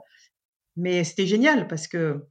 [0.76, 2.24] mais c'était génial parce que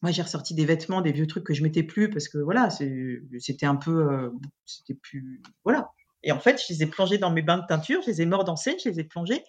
[0.00, 2.70] moi j'ai ressorti des vêtements, des vieux trucs que je mettais plus parce que voilà,
[2.70, 4.30] c'était un peu, euh,
[4.64, 5.90] c'était plus, voilà.
[6.22, 8.26] Et en fait, je les ai plongés dans mes bains de teinture, je les ai
[8.26, 9.44] mordancés, je les ai plongés,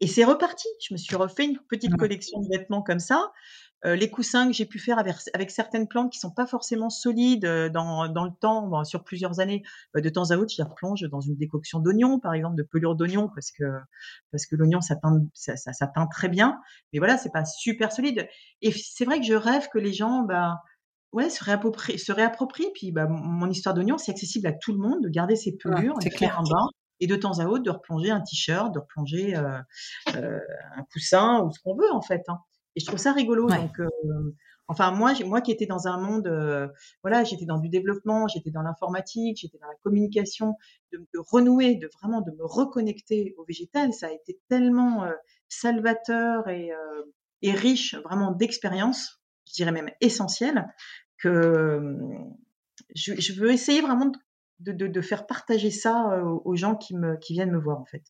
[0.00, 0.68] et c'est reparti.
[0.86, 3.32] Je me suis refait une petite collection de vêtements comme ça.
[3.84, 7.44] Euh, les coussins que j'ai pu faire avec, certaines plantes qui sont pas forcément solides
[7.44, 9.62] euh, dans, dans le temps, sur plusieurs années,
[9.96, 12.62] euh, de temps à autre, je les replonge dans une décoction d'oignon, par exemple, de
[12.62, 13.64] pelure d'oignon, parce que
[14.32, 16.58] parce que l'oignon ça teint ça, ça, teint très bien,
[16.92, 18.28] mais voilà, c'est pas super solide.
[18.62, 20.62] Et c'est vrai que je rêve que les gens, bah
[21.12, 22.70] ouais, se réapproprient, se réapproprient.
[22.74, 25.98] Puis bah, mon histoire d'oignon, c'est accessible à tout le monde, de garder ses pelures,
[25.98, 26.68] de faire un bain
[27.00, 29.58] et de temps à autre de replonger un t-shirt, de replonger euh,
[30.06, 32.22] un coussin ou ce qu'on veut en fait.
[32.28, 32.38] Hein.
[32.76, 33.48] Et je trouve ça rigolo.
[33.48, 33.88] Donc, euh,
[34.68, 36.68] enfin, moi, moi qui étais dans un monde, euh,
[37.02, 40.56] voilà, j'étais dans du développement, j'étais dans l'informatique, j'étais dans la communication,
[40.92, 45.12] de, renouer, de vraiment de me reconnecter au végétal, ça a été tellement euh,
[45.48, 46.70] salvateur et,
[47.42, 50.66] et riche, vraiment d'expérience, je dirais même essentiel,
[51.18, 51.96] que
[52.94, 54.18] je, je, veux essayer vraiment de,
[54.60, 58.02] de, de faire partager ça aux gens qui, me, qui viennent me voir, en fait.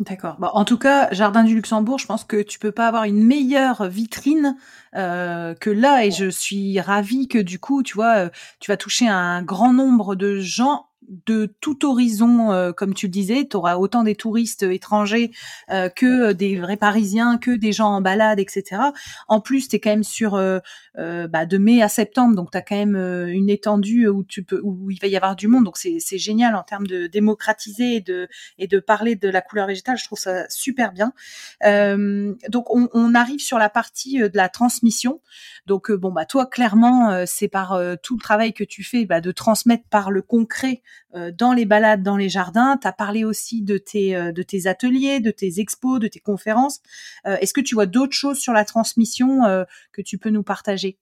[0.00, 0.36] D'accord.
[0.38, 3.22] Bon, en tout cas, Jardin du Luxembourg, je pense que tu peux pas avoir une
[3.22, 4.56] meilleure vitrine
[4.96, 8.76] euh, que là, et je suis ravie que du coup, tu vois, euh, tu vas
[8.76, 13.56] toucher un grand nombre de gens de tout horizon, euh, comme tu le disais, tu
[13.56, 15.30] auras autant des touristes étrangers
[15.70, 18.82] euh, que des vrais Parisiens, que des gens en balade, etc.
[19.26, 20.60] En plus, tu es quand même sur euh,
[20.96, 24.60] bah, de mai à septembre, donc tu as quand même une étendue où tu peux,
[24.62, 28.00] où il va y avoir du monde, donc c'est génial en termes de démocratiser et
[28.00, 29.96] de et de parler de la couleur végétale.
[29.96, 31.12] Je trouve ça super bien.
[31.62, 35.20] donc on, on, arrive sur la partie de la transmission.
[35.66, 39.32] Donc bon bah toi clairement c'est par tout le travail que tu fais bah, de
[39.32, 42.76] transmettre par le concret euh, dans les balades, dans les jardins.
[42.80, 46.20] Tu as parlé aussi de tes, euh, de tes ateliers, de tes expos, de tes
[46.20, 46.80] conférences.
[47.26, 49.40] Euh, est-ce que tu vois d'autres choses sur la transmission
[49.92, 50.98] que tu peux nous partager?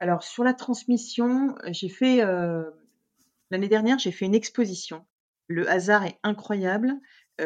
[0.00, 2.18] Alors, sur la transmission, j'ai fait,
[3.50, 5.04] l'année dernière, j'ai fait une exposition.
[5.46, 6.92] Le hasard est incroyable.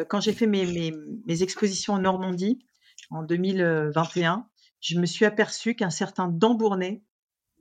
[0.09, 0.91] quand j'ai fait mes,
[1.41, 2.59] expositions en Normandie
[3.09, 4.47] en 2021,
[4.81, 7.03] je me suis aperçue qu'un certain Dambournay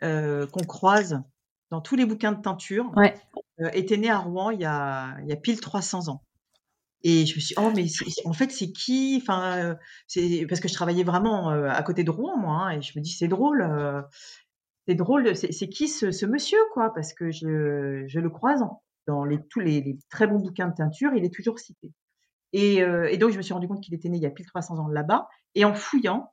[0.01, 1.23] qu'on croise
[1.71, 2.93] dans tous les bouquins de teinture,
[3.61, 6.23] euh, était né à Rouen il y a, il y a pile 300 ans.
[7.03, 7.87] Et je me suis dit, oh, mais
[8.25, 9.75] en fait, c'est qui Enfin, euh,
[10.09, 12.99] c'est parce que je travaillais vraiment euh, à côté de Rouen, moi, hein, et je
[12.99, 13.65] me dis, c'est drôle,
[14.87, 18.65] c'est drôle, c'est qui ce, ce, monsieur, quoi Parce que je, je le croise
[19.07, 21.93] dans les, tous les, les, très bons bouquins de teinture, il est toujours cité.
[22.53, 24.47] Et, et donc, je me suis rendu compte qu'il était né il y a pile
[24.47, 26.33] 300 ans là-bas, et en fouillant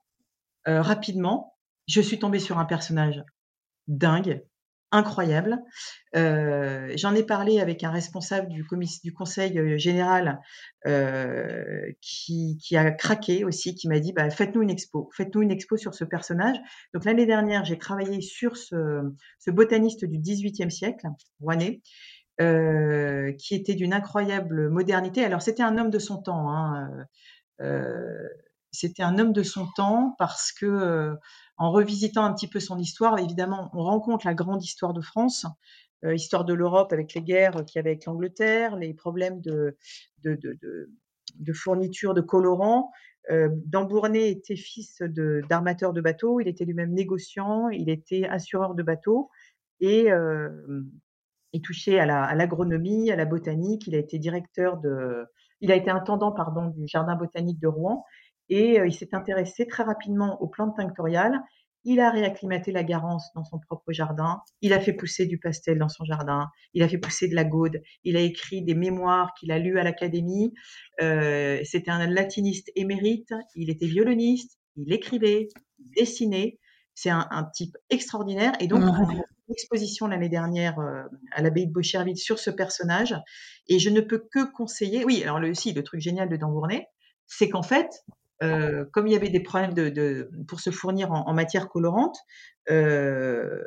[0.65, 1.55] rapidement,
[1.87, 3.23] je suis tombée sur un personnage
[3.87, 4.43] dingue,
[4.91, 5.61] incroyable.
[6.15, 8.65] Euh, j'en ai parlé avec un responsable du,
[9.13, 10.39] conseil euh, général
[10.85, 15.77] euh, qui, a craqué aussi, qui m'a dit bah, faites-nous une expo, faites-nous une expo
[15.77, 16.57] sur ce personnage.
[16.93, 19.01] Donc l'année dernière, j'ai travaillé sur ce,
[19.47, 21.07] botaniste du XVIIIe siècle,
[21.39, 21.81] rouennais,
[22.39, 25.23] qui était d'une incroyable modernité.
[25.25, 26.49] Alors c'était un homme de son temps.
[26.51, 26.89] Hein,
[28.71, 31.15] c'était un homme de son temps parce que
[31.57, 35.45] en revisitant un petit peu son histoire, évidemment, on rencontre la grande histoire de France,
[36.03, 39.77] euh, histoire de l'Europe avec les guerres qu'il y avait avec l'Angleterre, les problèmes de,
[40.23, 42.91] de, fourniture de colorants.
[43.31, 43.49] Euh,
[44.13, 45.01] était fils
[45.49, 49.31] d'armateur de, bateaux, il était lui-même négociant, il était assureur de bateaux
[49.79, 50.49] et euh,
[51.53, 53.87] il touchait à l'agronomie, à la botanique.
[53.87, 55.25] Il a été directeur de,
[55.61, 58.05] il a été intendant pardon du jardin botanique de Rouen
[58.49, 61.41] et il s'est intéressé très rapidement aux plantes tinctoriales.
[61.87, 64.41] Il a réacclimaté la garance dans son propre jardin.
[64.61, 66.49] Il a fait pousser du pastel dans son jardin.
[66.73, 67.83] Il a fait pousser de la gaude.
[68.03, 70.51] Il a écrit des mémoires qu'il a lues à l'académie.
[70.99, 73.31] Euh, C'était un latiniste émérite.
[73.53, 74.57] Il était violoniste.
[74.75, 76.57] il écrivait, il dessinait.
[76.95, 78.53] C'est un, type extraordinaire.
[78.59, 79.23] Et donc, on a fait une
[79.53, 83.15] exposition l'année dernière euh, à l'abbaye de Beaucherville sur ce personnage.
[83.67, 85.05] Et je ne peux que conseiller.
[85.05, 86.87] Oui, alors le, aussi, le truc génial de Dambournay,
[87.27, 88.05] c'est qu'en fait,
[88.43, 92.17] euh, comme il y avait des problèmes de, pour se fournir en, matière colorante,
[92.69, 93.61] euh,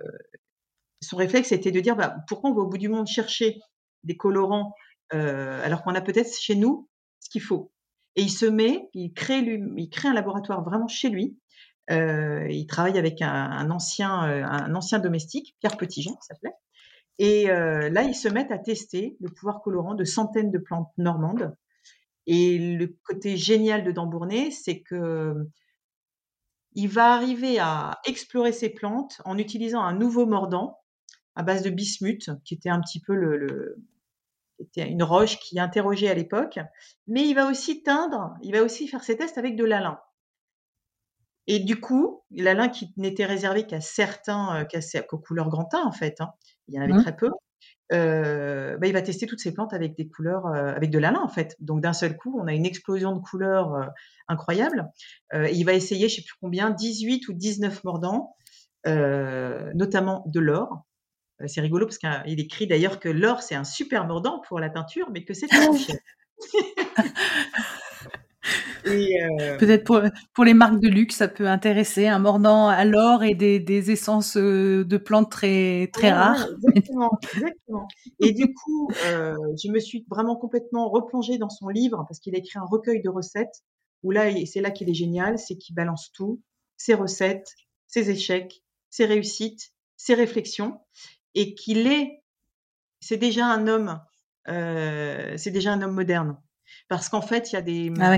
[1.00, 3.60] son réflexe était de dire bah, pourquoi on va au bout du monde chercher
[4.04, 4.74] des colorants
[5.10, 6.88] alors qu'on a peut-être chez nous
[7.20, 7.72] ce qu'il faut?
[8.16, 11.38] Et il se met, il crée, lui, il crée un laboratoire vraiment chez lui
[11.90, 16.54] euh, il travaille avec un, ancien, euh, un ancien domestique, Pierre Petitjean, ça s'appelait.
[17.18, 20.92] Et euh, là, ils se mettent à tester le pouvoir colorant de centaines de plantes
[20.98, 21.56] normandes.
[22.31, 25.35] Et le côté génial de Dambournay, c'est que
[26.74, 30.79] il va arriver à explorer ces plantes en utilisant un nouveau mordant
[31.35, 33.83] à base de bismuth, qui était un petit peu le,
[34.59, 36.59] était une roche qui interrogeait à l'époque.
[37.07, 39.99] Mais il va aussi teindre, il va aussi faire ses tests avec de l'alun.
[41.47, 46.20] Et du coup, l'alun qui n'était réservé qu'à certains, euh, qu'aux couleurs grand en fait,
[46.20, 46.35] hein,
[46.66, 47.03] il y en avait mmh.
[47.03, 47.31] très peu,
[47.93, 51.20] euh, bah, il va tester toutes ces plantes avec des couleurs, euh, avec de l'alun
[51.20, 51.57] en fait.
[51.61, 53.91] Donc d'un seul coup, on a une explosion de couleurs
[54.28, 54.89] incroyable.
[55.32, 58.36] et il va essayer, je sais plus combien, 18 ou 19 mordants,
[58.86, 60.84] notamment de l'or.
[61.47, 65.09] C'est rigolo parce qu'il écrit d'ailleurs que l'or c'est un super mordant pour la teinture,
[65.12, 65.97] mais que c'est cher.
[68.89, 70.01] Euh, Peut-être pour,
[70.34, 73.91] pour les marques de luxe, ça peut intéresser un mordant à l'or et des, des,
[73.91, 76.49] essences euh, de plantes très, très rares.
[76.66, 77.89] Exactement, exactement.
[78.20, 82.34] Et du coup, euh, je me suis vraiment complètement replongée dans son livre parce qu'il
[82.34, 83.62] a écrit un recueil de recettes
[84.03, 86.41] où là, c'est là qu'il est génial, c'est qu'il balance tout,
[86.76, 87.53] ses recettes,
[87.86, 90.80] ses échecs, ses réussites, ses réflexions
[91.34, 92.22] et qu'il est,
[93.01, 94.01] c'est déjà un homme,
[94.47, 96.36] c'est déjà un homme moderne.
[96.88, 98.16] Parce qu'en fait, il y a des, ah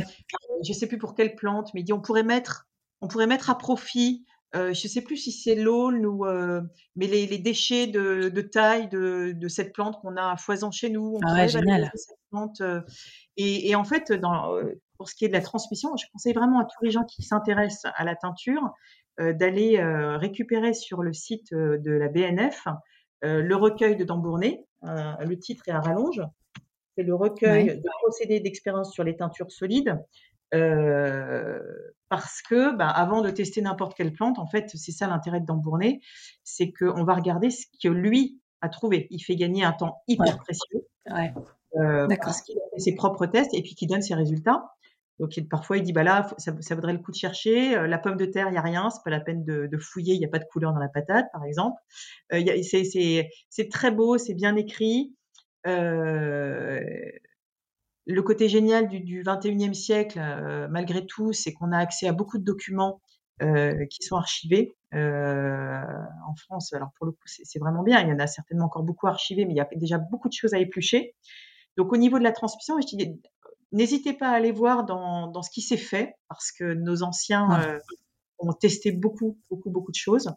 [0.66, 2.68] je sais plus pour quelle plante, mais il dit on pourrait mettre,
[3.01, 4.24] on pourrait mettre à profit.
[4.57, 6.61] Euh, je sais plus si c'est l'aulne ou, euh,
[6.96, 10.72] mais les, les, déchets de, de taille de, de, cette plante qu'on a à foison
[10.72, 11.18] chez nous.
[11.22, 11.92] On ah génial.
[11.94, 12.80] Cette plante, euh,
[13.36, 16.32] et, et, en fait, dans, euh, pour ce qui est de la transmission, je conseille
[16.32, 18.74] vraiment à tous les gens qui s'intéressent à la teinture
[19.20, 19.80] euh, d'aller
[20.16, 22.66] récupérer sur le site de la BNF
[23.22, 24.66] le recueil de Dambournay.
[24.82, 26.22] le titre est à rallonge.
[27.01, 29.98] C'est le recueil de procédés d'expérience sur les teintures solides.
[30.53, 31.61] Euh,
[32.11, 35.46] parce que bah, avant de tester n'importe quelle plante, en fait, c'est ça l'intérêt de
[35.46, 36.01] Dambournay,
[36.44, 39.07] c'est qu'on va regarder ce que lui a trouvé.
[39.11, 40.86] Il fait gagner un temps hyper précieux
[41.76, 44.64] euh, parce qu'il a fait ses propres tests et puis qu'il donne ses résultats.
[45.20, 47.98] Donc parfois il dit bah là ça, ça, vaudrait le coup de chercher euh, la
[47.98, 50.18] pomme de terre il y a rien c'est pas la peine de, de fouiller il
[50.18, 51.78] n'y a pas de couleur dans la patate par exemple
[52.32, 55.14] euh, c'est très beau c'est bien écrit
[55.65, 57.13] le
[58.23, 60.19] côté génial du, du 21e siècle,
[60.71, 63.01] malgré tout, c'est qu'on a accès à beaucoup de documents
[63.41, 66.73] qui sont archivés en France.
[66.73, 68.01] Alors pour le coup, c'est vraiment bien.
[68.01, 70.35] Il y en a certainement encore beaucoup archivés, mais il y a déjà beaucoup de
[70.35, 71.15] choses à éplucher.
[71.77, 73.21] Donc au niveau de la transmission, je dis,
[73.73, 77.61] n'hésitez pas à aller voir dans, dans ce qui s'est fait, parce que nos anciens
[77.61, 77.79] euh,
[78.39, 80.33] ont testé beaucoup, beaucoup, beaucoup de choses.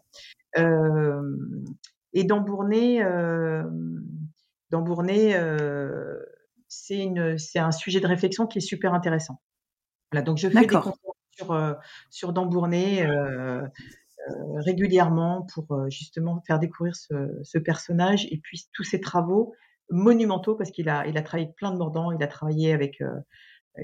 [0.58, 1.36] Euh,
[2.12, 3.64] et d'embourner, euh,
[4.74, 5.34] d'embourner
[6.68, 9.40] c'est un sujet de réflexion qui est super intéressant.
[10.10, 10.98] Voilà, donc je fais des conférences
[11.32, 11.74] sur, euh,
[12.10, 13.66] sur euh, euh,
[14.56, 19.54] régulièrement pour justement faire découvrir ce, personnage et puis tous ses travaux
[19.90, 23.02] monumentaux parce qu'il a, il a travaillé avec plein de mordants, il a travaillé avec,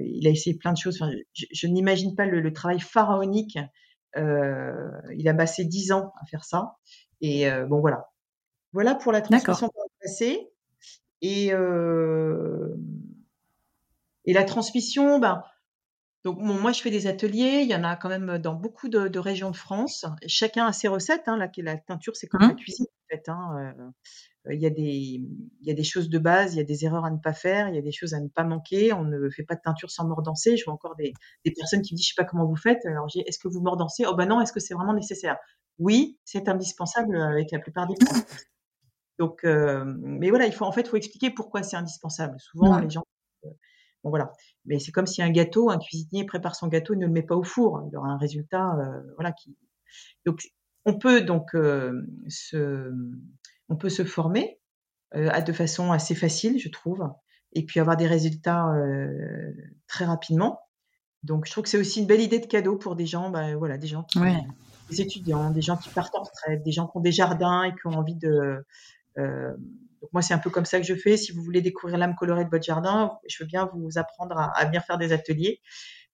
[0.00, 1.02] il a essayé plein de choses.
[1.34, 3.58] je, n'imagine pas le, travail pharaonique.
[4.16, 6.76] il a passé dix ans à faire ça.
[7.20, 8.08] Et bon, voilà.
[8.72, 10.49] Voilà pour la transmission par le passé.
[11.22, 12.74] Et, euh,
[14.24, 15.42] et la transmission, ben,
[16.24, 19.08] donc moi je fais des ateliers, il y en a quand même dans beaucoup de,
[19.08, 20.04] de régions de France.
[20.26, 21.28] Chacun a ses recettes.
[21.28, 22.56] Hein, la, la teinture, c'est comme la mmh.
[22.56, 23.28] cuisine en fait.
[23.28, 26.60] Hein, euh, il, y a des, il y a des choses de base, il y
[26.60, 28.44] a des erreurs à ne pas faire, il y a des choses à ne pas
[28.44, 28.92] manquer.
[28.92, 30.56] On ne fait pas de teinture sans mordancer.
[30.56, 31.12] Je vois encore des,
[31.44, 32.84] des personnes qui me disent je sais pas comment vous faites.
[32.86, 34.04] Alors j'ai est-ce que vous mordancez?
[34.06, 35.36] Oh ben non, est-ce que c'est vraiment nécessaire?
[35.78, 38.26] Oui, c'est indispensable avec la plupart des plantes.
[39.20, 42.40] Donc, euh, mais voilà, il faut en fait, faut expliquer pourquoi c'est indispensable.
[42.40, 43.04] Souvent, les gens,
[43.44, 43.50] euh,
[44.02, 44.32] bon voilà.
[44.64, 47.22] Mais c'est comme si un gâteau, un cuisinier prépare son gâteau, il ne le met
[47.22, 49.32] pas au four, il aura un résultat, euh, voilà.
[49.32, 49.54] Qui...
[50.24, 50.40] Donc,
[50.86, 51.50] on peut donc
[52.28, 52.90] se,
[53.68, 54.58] on peut se former
[55.14, 57.06] de façon assez facile, je trouve,
[57.52, 58.72] et puis avoir des résultats
[59.86, 60.60] très rapidement.
[61.24, 63.54] Donc, je trouve que c'est aussi une belle idée de cadeau pour des gens, bah,
[63.56, 64.18] voilà, des gens qui,
[64.88, 67.72] des étudiants, des gens qui partent en retraite, des gens qui ont des jardins et
[67.72, 68.64] qui ont envie de,
[70.00, 71.16] donc moi, c'est un peu comme ça que je fais.
[71.16, 74.46] Si vous voulez découvrir l'âme colorée de votre jardin, je veux bien vous apprendre à,
[74.56, 75.60] à venir faire des ateliers.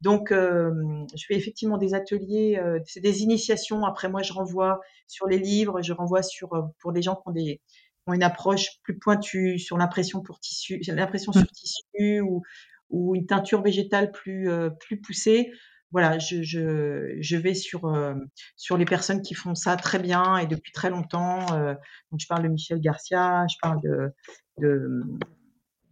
[0.00, 3.84] Donc, je fais effectivement des ateliers, c'est des initiations.
[3.84, 6.50] Après, moi, je renvoie sur les livres, je renvoie sur
[6.80, 7.60] pour les gens qui ont des
[8.08, 12.42] ont une approche plus pointue sur l'impression pour tissu, l'impression sur tissu ou,
[12.90, 14.48] ou une teinture végétale plus
[14.80, 15.50] plus poussée
[15.92, 18.14] voilà, je, je, vais sur, euh,
[18.56, 21.52] sur les personnes qui font ça très bien et depuis très longtemps.
[21.54, 21.74] Euh,
[22.10, 24.12] donc, je parle de Michel Garcia, je parle de,
[24.58, 25.02] de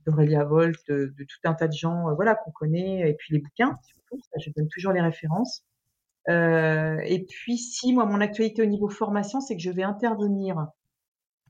[0.06, 3.40] d'Aurélia Volt, de, tout un tas de gens, euh, voilà, qu'on connaît, et puis les
[3.40, 3.78] bouquins,
[4.38, 5.64] je donne toujours les références.
[6.28, 10.66] Et puis, si moi, mon actualité au niveau formation, c'est que je vais intervenir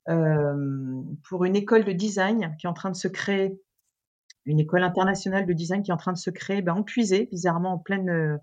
[0.07, 3.61] pour une école de design qui est en train de se créer
[4.47, 6.85] une école internationale de design qui est en train de se créer ben, en
[7.31, 8.37] bizarrement en pleine, euh,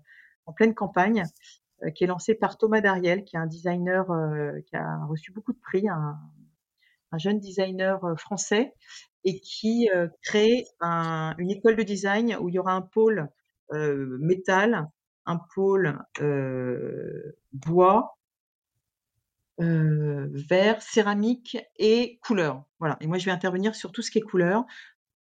[0.46, 1.24] en pleine campagne,
[1.84, 5.32] euh, qui est lancée par Thomas Dariel, qui est un designer euh, qui a reçu
[5.32, 6.18] beaucoup de prix, un,
[7.12, 8.74] un jeune designer français,
[9.24, 9.88] et qui
[10.22, 13.28] crée un, une école de design où il y aura un pôle
[13.70, 14.88] métal,
[15.26, 15.98] un pôle
[17.52, 18.16] bois,
[19.60, 22.64] euh, verre, céramique et couleur.
[22.78, 22.96] Voilà.
[23.00, 24.64] Et moi, je vais intervenir sur tout ce qui est couleur.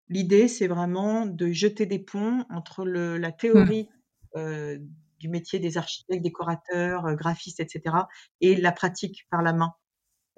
[0.10, 3.38] L'idée, c'est vraiment de jeter des ponts entre le, la mmh.
[3.38, 3.90] théorie
[4.36, 4.78] euh,
[5.20, 7.96] du métier des architectes, décorateurs, euh, graphistes, etc.,
[8.42, 9.74] et la pratique par la main.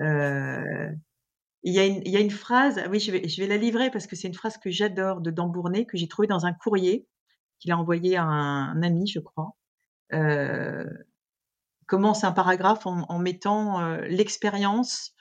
[0.02, 0.90] Euh,
[1.64, 3.58] il, y a une, il y a une phrase, oui, je vais, je vais la
[3.58, 6.54] livrer parce que c'est une phrase que j'adore de Dambournet, que j'ai trouvée dans un
[6.54, 7.08] courrier
[7.60, 9.56] qu'il a envoyé à un, ami, je crois.
[10.14, 10.86] Euh,
[11.86, 15.14] commence un paragraphe en, en mettant euh, l'expérience,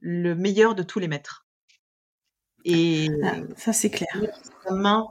[0.00, 1.46] le meilleur de tous les maîtres.
[2.64, 4.08] Et ah, ça, c'est clair.
[4.68, 5.06] La main,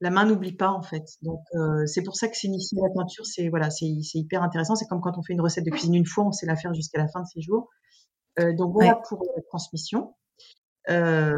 [0.00, 1.04] la main n'oublie pas en fait.
[1.22, 4.76] Donc euh, c'est pour ça que s'initier la peinture, c'est voilà, c'est hyper intéressant.
[4.76, 6.74] C'est comme quand on fait une recette de cuisine une fois, on sait la faire
[6.74, 7.68] jusqu'à la fin de ses jours.
[8.38, 10.14] Euh, donc voilà pour la transmission.
[10.90, 11.36] Euh...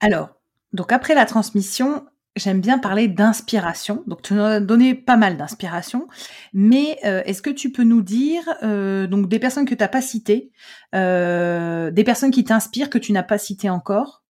[0.00, 0.30] Alors,
[0.72, 2.06] donc après la transmission,
[2.36, 4.02] j'aime bien parler d'inspiration.
[4.06, 6.08] Donc, tu nous as donné pas mal d'inspiration.
[6.52, 9.88] Mais euh, est-ce que tu peux nous dire, euh, donc des personnes que tu n'as
[9.88, 10.50] pas citées,
[10.94, 14.22] euh, des personnes qui t'inspirent que tu n'as pas citées encore?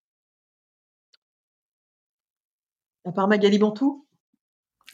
[3.05, 4.05] À part Magali Bontou?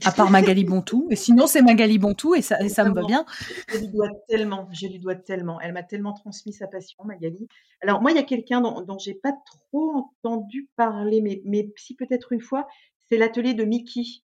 [0.03, 1.07] À part Magali Bontou.
[1.11, 3.25] Et sinon, c'est Magali Bontou et ça, et ça me va bien.
[3.69, 5.61] Je lui dois tellement, je lui dois tellement.
[5.61, 7.47] Elle m'a tellement transmis sa passion, Magali.
[7.81, 11.71] Alors, moi, il y a quelqu'un dont, dont j'ai pas trop entendu parler, mais, mais
[11.75, 12.67] si peut-être une fois,
[13.11, 14.23] c'est l'atelier de Mickey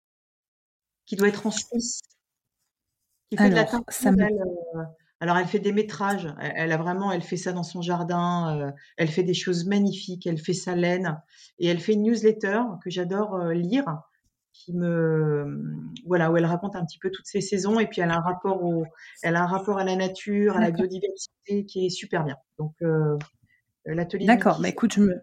[1.06, 2.00] qui doit être en Suisse.
[3.30, 4.84] Qui fait alors, de la teinture, euh,
[5.20, 6.34] alors, elle fait des métrages.
[6.40, 8.58] Elle, a vraiment, elle fait ça dans son jardin.
[8.58, 10.26] Euh, elle fait des choses magnifiques.
[10.26, 11.22] Elle fait sa laine
[11.60, 14.04] et elle fait une newsletter que j'adore euh, lire
[14.54, 15.62] qui me
[16.08, 18.22] voilà où elle raconte un petit peu toutes ces saisons et puis elle a un
[18.22, 18.86] rapport au
[19.22, 22.74] elle a un rapport à la nature à la biodiversité qui est super bien donc
[23.86, 25.22] l'atelier d'accord mais écoute je me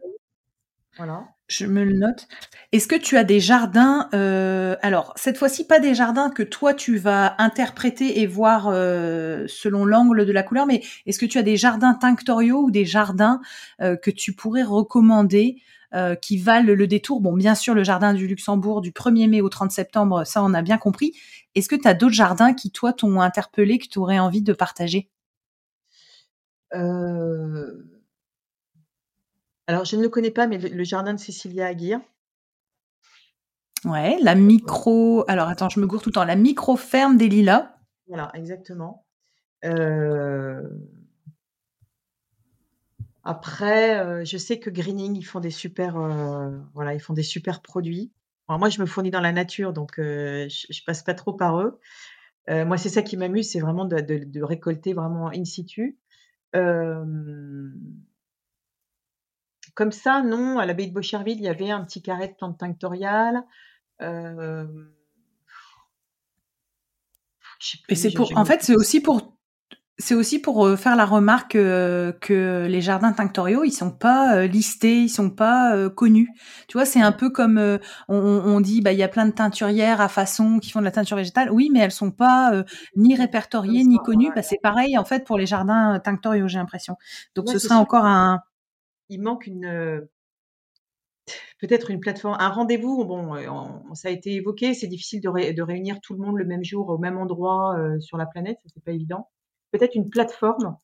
[0.97, 2.26] voilà je me le note.
[2.72, 6.72] Est-ce que tu as des jardins euh, Alors cette fois-ci pas des jardins que toi
[6.72, 11.38] tu vas interpréter et voir euh, selon l'angle de la couleur, mais est-ce que tu
[11.38, 13.40] as des jardins tinctoriaux ou des jardins
[13.82, 15.59] euh, que tu pourrais recommander
[15.95, 17.20] euh, qui valent le détour?
[17.20, 20.55] Bon, bien sûr, le jardin du Luxembourg du 1er mai au 30 septembre, ça, on
[20.55, 21.12] a bien compris.
[21.55, 24.53] Est-ce que tu as d'autres jardins qui, toi, t'ont interpellé, que tu aurais envie de
[24.53, 25.09] partager?
[26.74, 27.93] Euh...
[29.67, 32.01] Alors, je ne le connais pas, mais le, jardin de Cécilia Aguirre.
[33.85, 35.25] Ouais, la micro.
[35.29, 36.25] Alors, attends, je me gourre tout le temps.
[36.25, 37.75] La micro-ferme des Lilas.
[38.09, 39.07] Voilà, exactement.
[39.65, 40.62] Euh...
[43.25, 47.23] Après, euh, je sais que Greening, ils font des super, euh, voilà, ils font des
[47.23, 48.12] super produits.
[48.49, 51.33] Alors moi, je me fournis dans la nature, donc euh, je, je, passe pas trop
[51.33, 51.81] par eux.
[52.49, 55.99] moi, c'est ça qui m'amuse, c'est vraiment de, de, de, récolter vraiment in situ.
[59.75, 62.59] Comme ça, non, à l'abbaye de Beaucherville, il y avait un petit carré de plantes
[62.59, 63.43] tinctoriales.
[67.89, 69.35] Et c'est pour, en fait, c'est aussi pour
[69.97, 74.35] c'est aussi pour euh, faire la remarque euh, que les jardins tinctoriaux, ils sont pas
[74.35, 76.31] euh, listés, ils sont pas connus.
[76.68, 77.59] Tu vois, c'est un peu comme
[78.09, 80.85] on, on, dit, bah il y a plein de teinturières à façon qui font de
[80.85, 81.51] la teinture végétale.
[81.51, 82.64] Oui, mais elles sont pas
[82.97, 84.33] ni répertoriées ni connues.
[84.35, 86.97] Bah, c'est pareil en fait pour les jardins tinctoriaux, j'ai l'impression.
[87.35, 88.41] Donc ce sera encore un.
[89.09, 90.07] Il manque une
[91.61, 93.05] peut-être une plateforme, un rendez-vous.
[93.05, 93.35] Bon,
[93.95, 94.75] ça a été évoqué.
[94.75, 98.17] C'est difficile de, de, réunir tout le monde le même jour au même endroit sur
[98.17, 98.59] la planète.
[98.63, 99.29] Ça c'est pas évident
[99.75, 100.77] peut-être une plateforme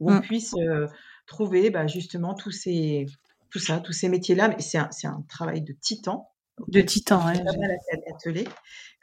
[0.00, 0.22] où on mmh.
[0.22, 0.86] puisse euh,
[1.26, 3.06] trouver bah, justement tous ces,
[3.50, 4.48] tout ça, tous ces métiers-là.
[4.48, 6.28] Mais c'est un, un, travail de titan.
[6.68, 7.38] De titan, oui.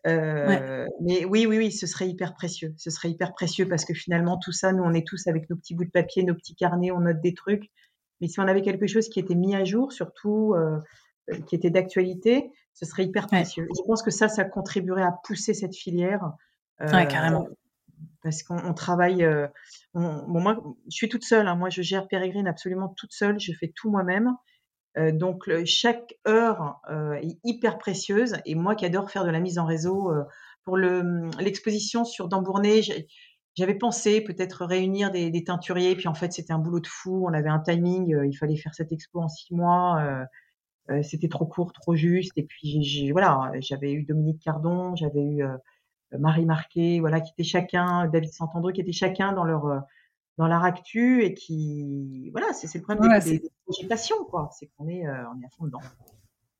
[0.05, 2.73] Euh, Mais oui, oui, oui, ce serait hyper précieux.
[2.77, 5.55] Ce serait hyper précieux parce que finalement, tout ça, nous, on est tous avec nos
[5.55, 7.71] petits bouts de papier, nos petits carnets, on note des trucs.
[8.21, 10.79] Mais si on avait quelque chose qui était mis à jour, surtout, euh,
[11.47, 13.67] qui était d'actualité, ce serait hyper précieux.
[13.75, 16.31] Je pense que ça, ça contribuerait à pousser cette filière.
[16.79, 17.47] ouais, carrément.
[18.21, 19.27] Parce qu'on travaille.
[19.93, 21.47] bon, moi, je suis toute seule.
[21.47, 21.55] Hein.
[21.55, 23.39] moi, je gère Pérégrine absolument toute seule.
[23.39, 24.35] Je fais tout moi-même.
[25.13, 26.79] donc, chaque heure
[27.21, 28.35] est hyper précieuse.
[28.45, 30.11] Et moi qui adore faire de la mise en réseau,
[30.67, 32.81] pour l'exposition sur Dambournay,
[33.57, 37.25] j'avais pensé peut-être réunir des, des, teinturiers, puis en fait c'était un boulot de fou.
[37.27, 39.99] On avait un timing, euh, il fallait faire cette expo en six mois.
[39.99, 40.25] Euh,
[40.91, 42.33] euh c'était trop court, trop juste.
[42.37, 45.43] Et puis j'ai, voilà, j'avais eu Dominique Cardon, j'avais eu
[46.17, 49.81] Marie Marquet, voilà, qui étaient chacun, David Santandreux, qui étaient chacun dans leur
[50.37, 54.51] dans leur actu et qui, voilà, c'est, le problème des, des, passions, quoi.
[54.51, 55.81] C'est qu'on est, on est à fond dedans.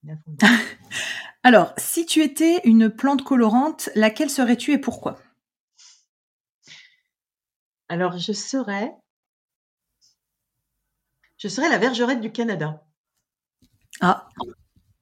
[0.04, 0.48] On est à fond dedans.
[1.44, 5.20] Alors, si tu étais une plante colorante, laquelle serais-tu et pourquoi?
[7.90, 8.94] Alors, je serais
[11.38, 12.84] je serais la vergerette du Canada.
[14.02, 14.28] Ah.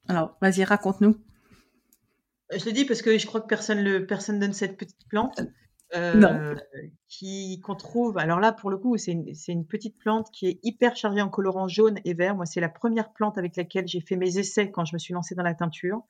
[0.08, 1.18] Alors, vas-y, raconte-nous.
[2.52, 5.42] Je le dis parce que je crois que personne le personne donne cette petite plante.
[5.94, 6.56] Euh,
[7.08, 8.18] qui qu'on trouve.
[8.18, 11.30] Alors là, pour le coup, c'est une, une, petite plante qui est hyper chargée en
[11.30, 12.36] colorant jaune et vert.
[12.36, 15.14] Moi, c'est la première plante avec laquelle j'ai fait mes essais quand je me suis
[15.14, 16.02] lancée dans la teinture,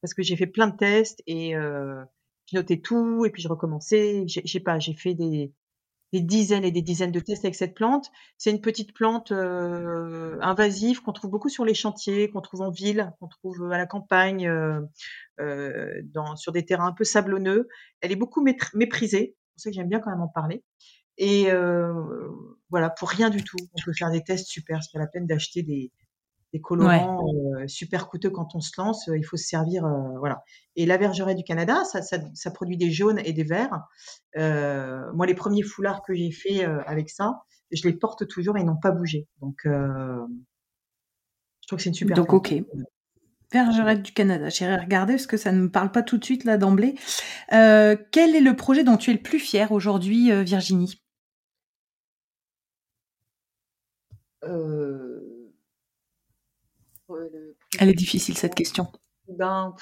[0.00, 2.02] parce que j'ai fait plein de tests et euh,
[2.46, 4.24] je notais tout et puis je recommençais.
[4.26, 5.52] J'ai pas, j'ai fait des
[6.12, 8.10] des dizaines et des dizaines de tests avec cette plante.
[8.38, 12.70] C'est une petite plante euh, invasive qu'on trouve beaucoup sur les chantiers, qu'on trouve en
[12.70, 14.80] ville, qu'on trouve à la campagne, euh,
[15.40, 16.02] euh,
[16.36, 17.68] sur des terrains un peu sablonneux.
[18.00, 18.44] Elle est beaucoup
[18.74, 19.36] méprisée.
[19.36, 20.62] C'est pour ça que j'aime bien quand même en parler.
[21.18, 21.48] Et
[22.70, 23.56] voilà, pour rien du tout.
[23.74, 24.82] On peut faire des tests super.
[24.82, 25.90] C'est pas la peine d'acheter des,
[26.56, 27.26] des colorants
[27.56, 29.08] euh, super coûteux quand on se lance.
[29.08, 30.42] Euh, il faut se servir, euh, voilà.
[30.74, 33.80] Et la vergeraie du Canada, ça, ça, ça, produit des jaunes et des verts.
[34.36, 37.42] moi, les premiers foulards que j'ai fait avec ça,
[37.72, 39.26] je les porte toujours et ils n'ont pas bougé.
[39.40, 40.26] Donc, je
[41.66, 42.16] trouve que c'est une super.
[42.16, 42.54] Donc, ok.
[43.52, 44.48] Vergerette du Canada.
[44.48, 46.96] J'irai regarder parce que ça ne me parle pas tout de suite là d'emblée.
[47.50, 51.00] quel est le projet dont tu es le plus fier aujourd'hui, Virginie?
[54.46, 55.05] Euh,
[57.78, 58.90] elle est difficile cette question.
[59.28, 59.74] Ben,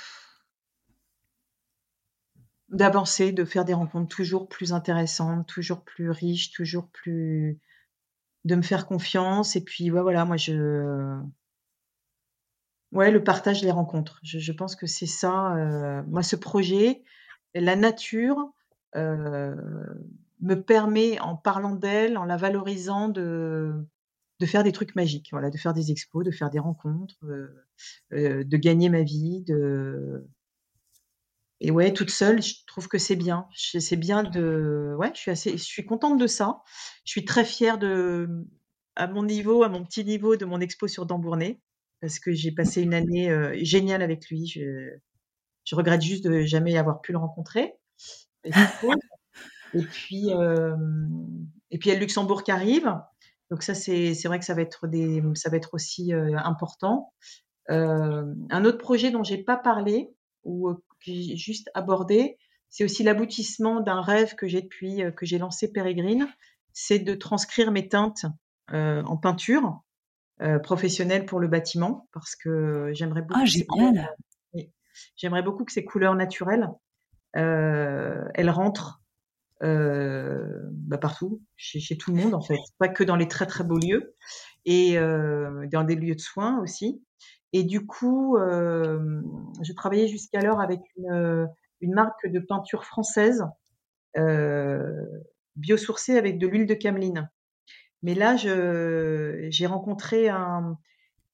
[2.68, 7.60] d'avancer, de faire des rencontres toujours plus intéressantes, toujours plus riches, toujours plus
[8.44, 11.18] de me faire confiance et puis voilà, moi je
[12.92, 14.20] ouais le partage les rencontres.
[14.22, 15.54] Je, pense que c'est ça.
[15.56, 17.02] Euh, moi ce projet,
[17.54, 18.52] la nature
[18.96, 19.54] euh,
[20.40, 23.86] me permet en parlant d'elle, en la valorisant de
[24.40, 27.48] de faire des trucs magiques, voilà, de faire des expos, de faire des rencontres, euh,
[28.12, 30.26] euh, de gagner ma vie, de
[31.60, 33.46] et ouais, toute seule, je trouve que c'est bien.
[33.54, 36.62] C'est bien de, ouais, je suis assez, je suis contente de ça.
[37.04, 38.28] Je suis très fière de,
[38.96, 41.60] à mon niveau, à mon petit niveau, de mon expo sur Dambournay,
[42.00, 44.46] parce que j'ai passé une année euh, géniale avec lui.
[44.46, 44.90] Je,
[45.64, 47.74] je, regrette juste de jamais avoir pu le rencontrer.
[48.42, 50.28] Et, puis,
[51.70, 52.92] et puis il y a le Luxembourg qui arrive.
[53.50, 57.12] Donc ça, c'est vrai que ça va être, des, ça va être aussi euh, important.
[57.70, 60.10] Euh, un autre projet dont j'ai pas parlé
[60.44, 62.38] ou euh, que j'ai juste abordé,
[62.70, 66.26] c'est aussi l'aboutissement d'un rêve que j'ai depuis que j'ai lancé Pérégrine,
[66.72, 68.26] c'est de transcrire mes teintes
[68.72, 69.82] en peinture
[70.64, 73.40] professionnelle pour le bâtiment parce que j'aimerais beaucoup.
[73.40, 74.08] Ah,
[75.14, 76.68] J'aimerais beaucoup que ces couleurs naturelles,
[77.34, 79.03] elles rentrent
[79.62, 83.64] euh, bah partout, chez, tout le monde en fait, pas que dans les très très
[83.64, 84.14] beaux lieux
[84.64, 87.02] et euh, dans des lieux de soins aussi.
[87.52, 89.22] Et du coup, euh,
[89.62, 91.48] je travaillais jusqu'alors avec une,
[91.82, 93.44] marque de peinture française
[94.16, 95.06] euh,
[95.54, 97.30] biosourcée avec de l'huile de cameline.
[98.02, 100.78] Mais là, j'ai rencontré un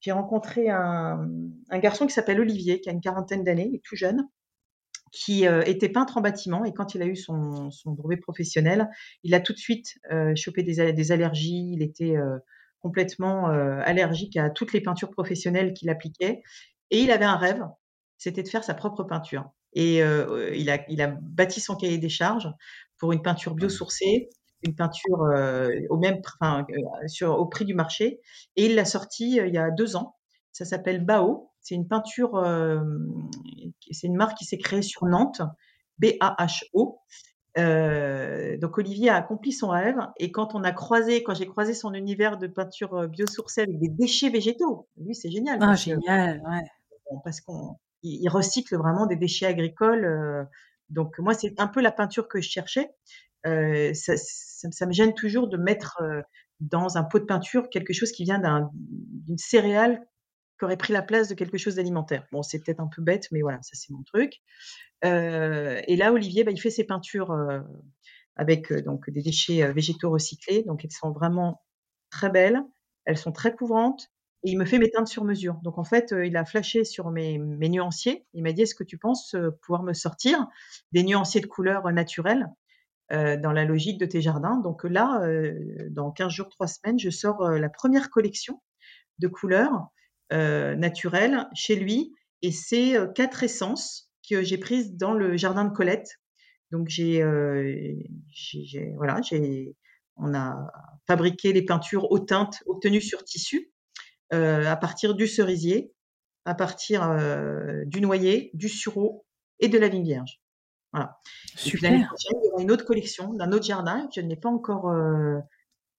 [0.09, 1.29] rencontré un,
[1.75, 4.29] garçon qui s'appelle Olivier, qui a une quarantaine d'années, tout jeune,
[5.13, 8.89] qui euh, était peintre en bâtiment et quand il a eu son, son brevet professionnel,
[9.25, 12.39] il a tout de suite euh, chopé des, des, allergies, il était euh,
[12.81, 16.43] complètement allergique à toutes les peintures professionnelles qu'il appliquait
[16.91, 17.63] et il avait un rêve,
[18.17, 19.51] c'était de faire sa propre peinture.
[19.75, 22.49] Et il, a, il a bâti son cahier des charges
[22.97, 24.31] pour une peinture biosourcée,
[24.63, 25.19] une peinture
[25.91, 26.67] au même, enfin,
[27.07, 28.23] sur, au prix du marché
[28.57, 30.17] et il l'a sorti il y a deux ans.
[30.51, 32.81] Ça s'appelle Bao c'est une peinture, euh,
[33.91, 35.43] c'est une marque qui s'est créée sur Nantes,
[35.99, 37.01] B-A-H-O.
[37.59, 41.75] Euh, donc Olivier a accompli son rêve et quand on a croisé, quand j'ai croisé
[41.75, 45.59] son univers de peinture euh, biosourcée avec des déchets végétaux, lui c'est génial.
[45.61, 47.19] Ah génial, ouais.
[47.25, 50.49] Parce qu'on il recycle vraiment des déchets agricoles.
[50.91, 52.95] donc moi c'est un peu la peinture que je cherchais.
[53.45, 56.01] Ça, ça, ça, me gêne toujours de mettre
[56.61, 60.07] dans un pot de peinture quelque chose qui vient d'une céréale
[60.61, 62.27] qui aurait pris la place de quelque chose d'alimentaire.
[62.33, 64.43] Bon, c'est peut-être un peu bête, mais voilà, ça c'est mon truc.
[65.07, 67.61] Euh, et là, Olivier, bah, il fait ses peintures euh,
[68.37, 70.63] avec euh, donc des déchets végétaux recyclés.
[70.65, 71.63] Donc, elles sont vraiment
[72.11, 72.63] très belles.
[73.07, 74.09] Elles sont très couvrantes.
[74.45, 75.55] Et il me fait mes teintes sur mesure.
[75.63, 78.27] Donc, en fait, il a flashé sur mes, mes nuanciers.
[78.35, 80.47] Il m'a dit, est-ce que tu penses pouvoir me sortir
[80.93, 82.47] des nuanciers de couleurs naturelles
[83.11, 84.57] dans la logique de tes jardins?
[84.57, 85.23] Donc là,
[85.91, 88.63] dans 15 jours, 3 semaines, je sors la première collection
[89.19, 89.91] de couleurs
[90.31, 92.15] naturelles chez lui.
[92.43, 96.21] Et c'est quatre essences que j'ai prise dans le jardin de Colette.
[96.71, 97.95] Donc j'ai, euh,
[98.95, 99.77] voilà, j'ai,
[100.17, 100.71] on a
[101.07, 103.73] fabriqué les peintures aux teintes obtenues sur tissu
[104.33, 105.93] euh, à partir du cerisier,
[106.45, 109.27] à partir euh, du noyer, du sureau
[109.59, 110.41] et de la vigne vierge.
[110.93, 111.19] Voilà.
[111.57, 111.93] Super.
[111.93, 114.93] il y aura une autre collection d'un autre jardin que je n'ai pas encore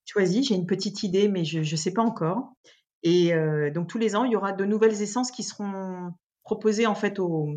[0.06, 0.44] choisi.
[0.44, 2.54] J'ai une petite idée, mais je ne sais pas encore.
[3.04, 3.34] Et
[3.74, 7.20] donc tous les ans, il y aura de nouvelles essences qui seront proposées en fait
[7.20, 7.50] aux,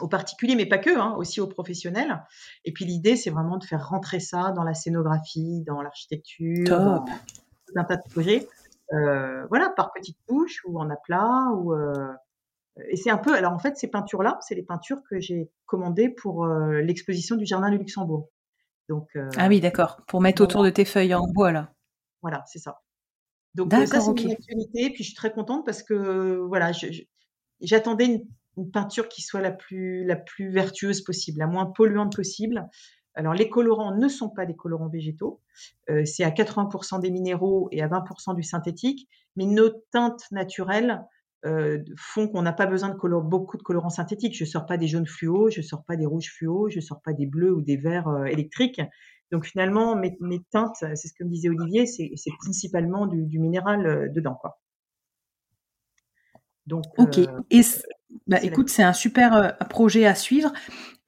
[0.00, 2.22] aux particuliers, mais pas que, hein, aussi aux professionnels.
[2.64, 7.04] Et puis l'idée, c'est vraiment de faire rentrer ça dans la scénographie, dans l'architecture, dans
[7.04, 8.48] tout un tas de projets.
[8.92, 11.50] Euh, voilà, par petites touches ou en aplat.
[11.54, 12.12] Ou, euh,
[12.88, 13.34] et c'est un peu.
[13.34, 17.44] Alors en fait, ces peintures-là, c'est les peintures que j'ai commandées pour euh, l'exposition du
[17.44, 18.28] Jardin du Luxembourg.
[18.88, 20.00] Donc, ah oui, d'accord.
[20.06, 21.74] Pour mettre autour de tes feuilles en bois, là.
[22.22, 22.80] Voilà, c'est ça.
[23.54, 24.90] Donc ça, c'est une actualité.
[24.90, 26.72] Puis je suis très contente parce que voilà,
[27.60, 28.24] j'attendais une
[28.58, 32.68] une peinture qui soit la plus, la plus vertueuse possible, la moins polluante possible.
[33.14, 35.40] Alors, les colorants ne sont pas des colorants végétaux.
[35.90, 39.08] Euh, c'est à 80% des minéraux et à 20% du synthétique.
[39.36, 41.04] Mais nos teintes naturelles
[41.44, 44.36] euh, font qu'on n'a pas besoin de beaucoup de colorants synthétiques.
[44.36, 46.76] Je ne sors pas des jaunes fluo, je ne sors pas des rouges fluo, je
[46.76, 48.80] ne sors pas des bleus ou des verts euh, électriques.
[49.30, 50.16] Donc, finalement, mes,
[50.50, 54.34] teintes, c'est ce que me disait Olivier, c'est principalement du, du minéral dedans.
[54.34, 54.58] Quoi.
[56.68, 57.18] Donc, ok.
[57.50, 57.62] Et
[58.26, 60.52] bah, écoute, c'est un super euh, projet à suivre.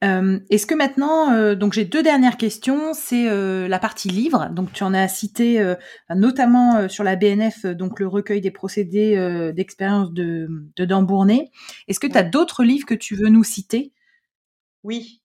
[0.03, 3.27] Euh, est-ce que maintenant, euh, donc j'ai deux dernières questions, c'est
[3.67, 4.49] la partie livre.
[4.51, 5.75] Donc tu en as cité
[6.09, 11.51] notamment sur la BNF, donc le recueil des procédés d'expérience de, de Dambournay.
[11.87, 13.93] Est-ce que tu as d'autres livres que tu veux nous citer?
[14.83, 15.21] Oui.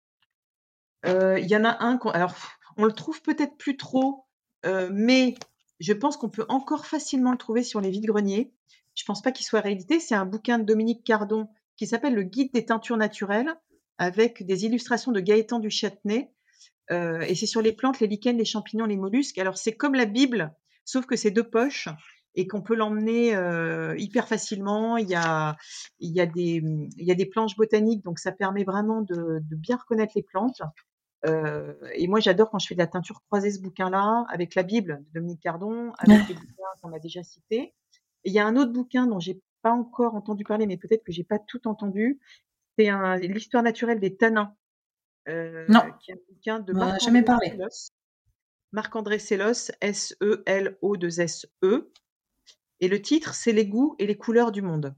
[1.07, 2.35] Il y en a un, alors
[2.77, 4.27] on le trouve peut-être plus trop,
[4.65, 5.35] mais
[5.81, 8.53] je pense qu'on peut encore facilement le trouver sur les vides-greniers.
[8.95, 10.01] Je pense pas qu'il soit réédité.
[10.01, 13.55] C'est un bouquin de Dominique Cardon qui s'appelle Le Guide des teintures naturelles,
[13.99, 16.31] avec des illustrations de Gaëtan du Châtenay.
[16.91, 19.39] Euh, et c'est sur les plantes, les lichens, les champignons, les mollusques.
[19.39, 20.55] Alors c'est comme la Bible,
[20.85, 21.89] sauf que c'est deux poches
[22.35, 24.97] et qu'on peut l'emmener euh, hyper facilement.
[24.97, 25.57] Il y, a,
[26.01, 30.23] des, il y a des planches botaniques, donc ça permet vraiment de bien reconnaître les
[30.23, 30.63] plantes.
[31.25, 34.63] Euh, et moi, j'adore quand je fais de la teinture croisée ce bouquin-là avec la
[34.63, 37.75] Bible de Dominique Cardon, avec les bouquins qu'on a déjà cités.
[38.25, 41.13] Il y a un autre bouquin dont j'ai pas encore entendu parler, mais peut-être que
[41.13, 42.21] j'ai pas tout entendu.
[42.79, 42.91] C'est
[43.23, 44.55] l'histoire naturelle des tanins.
[45.29, 45.81] Euh, non.
[46.01, 47.57] Qui est un bouquin de Marc jamais parlé.
[48.73, 51.51] Marc-André Sellos, S-E-L-O-2-S-E.
[52.81, 54.95] Et le titre, c'est Les goûts et les couleurs du monde.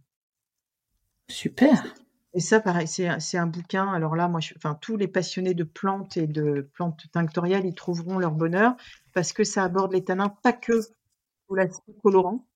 [1.30, 1.94] Super.
[2.38, 3.92] Et ça, pareil, c'est un bouquin.
[3.92, 8.16] Alors là, moi, enfin, tous les passionnés de plantes et de plantes tinctoriales, ils trouveront
[8.20, 8.76] leur bonheur
[9.12, 12.46] parce que ça aborde les tanins pas que sous l'aspect colorant,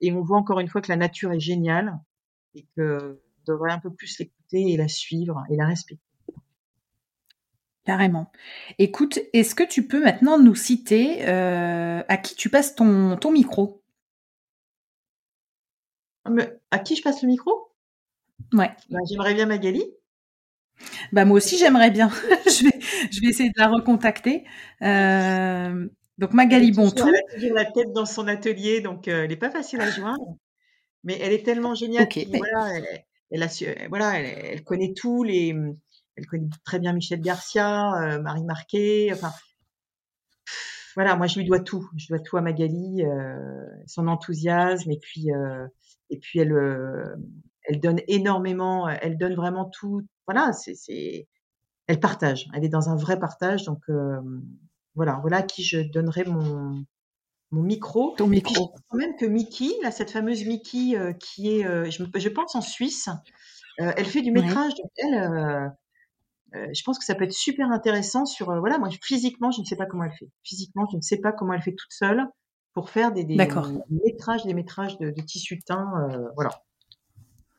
[0.00, 1.98] et on voit encore une fois que la nature est géniale
[2.54, 6.00] et que on devrait un peu plus l'écouter et la suivre et la respecter.
[7.84, 8.30] Carrément.
[8.78, 13.32] Écoute, est-ce que tu peux maintenant nous citer euh, à qui tu passes ton, ton
[13.32, 13.82] micro?
[16.24, 16.30] Ah,
[16.70, 17.65] À qui je passe le micro?
[18.52, 18.70] Ouais.
[18.90, 19.84] Bah, j'aimerais bien Magali.
[21.12, 22.08] Bah moi aussi j'aimerais bien.
[22.46, 22.80] je, vais,
[23.10, 24.44] je vais essayer de la recontacter.
[24.82, 27.08] Euh, donc Magali Bontou.
[27.08, 29.90] Elle a toujours la tête dans son atelier, donc euh, elle n'est pas facile à
[29.90, 30.36] joindre.
[31.04, 32.08] Mais elle est tellement géniale.
[32.28, 32.78] voilà,
[33.30, 33.48] elle, a
[33.88, 35.54] voilà, elle, connaît tous les.
[36.16, 39.10] Elle connaît très bien Michel Garcia, euh, Marie Marquet.
[39.12, 39.32] Enfin,
[40.94, 41.88] voilà, moi je lui dois tout.
[41.96, 43.02] Je dois tout à Magali,
[43.86, 45.28] son enthousiasme et puis
[46.10, 46.52] et puis elle
[47.66, 48.88] elle donne énormément.
[48.88, 50.02] Elle donne vraiment tout.
[50.26, 51.28] Voilà, c'est
[51.86, 52.48] elle partage.
[52.54, 53.80] Elle est dans un vrai partage, donc
[54.94, 56.84] voilà, voilà à qui je donnerai mon,
[57.50, 58.14] mon micro.
[58.16, 58.72] Ton micro.
[58.88, 62.60] quand même que Mickey, là, cette fameuse Mickey euh, qui est, euh, je, pense en
[62.60, 63.08] Suisse,
[63.78, 64.74] elle fait du métrage.
[64.74, 65.72] Donc elle,
[66.52, 69.76] je pense que ça peut être super intéressant sur, voilà, moi physiquement, je ne sais
[69.76, 70.30] pas comment elle fait.
[70.42, 72.26] Physiquement, je ne sais pas comment elle fait toute seule
[72.72, 76.50] pour faire des, des, métrages, des métrages de, de tissu teint, voilà.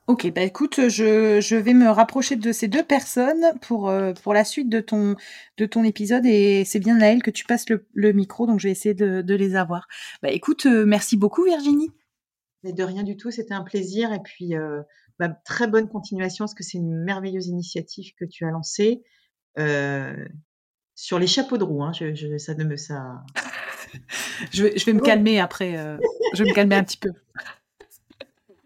[0.07, 4.33] Ok, bah écoute, je, je vais me rapprocher de ces deux personnes pour, euh, pour
[4.33, 5.15] la suite de ton,
[5.57, 8.69] de ton épisode et c'est bien Naël que tu passes le, le micro, donc je
[8.69, 9.87] vais essayer de, de les avoir.
[10.23, 11.91] Bah écoute, euh, merci beaucoup Virginie.
[12.63, 14.11] Mais de rien du tout, c'était un plaisir.
[14.13, 14.81] Et puis, euh,
[15.19, 19.03] bah, très bonne continuation, parce que c'est une merveilleuse initiative que tu as lancée.
[19.59, 20.25] Euh,
[20.95, 23.23] sur les chapeaux de roue, hein, je, ça ne me ça.
[24.51, 25.77] je, vais, je vais me calmer après.
[25.77, 25.97] Euh,
[26.33, 27.11] je vais me calmer un petit peu.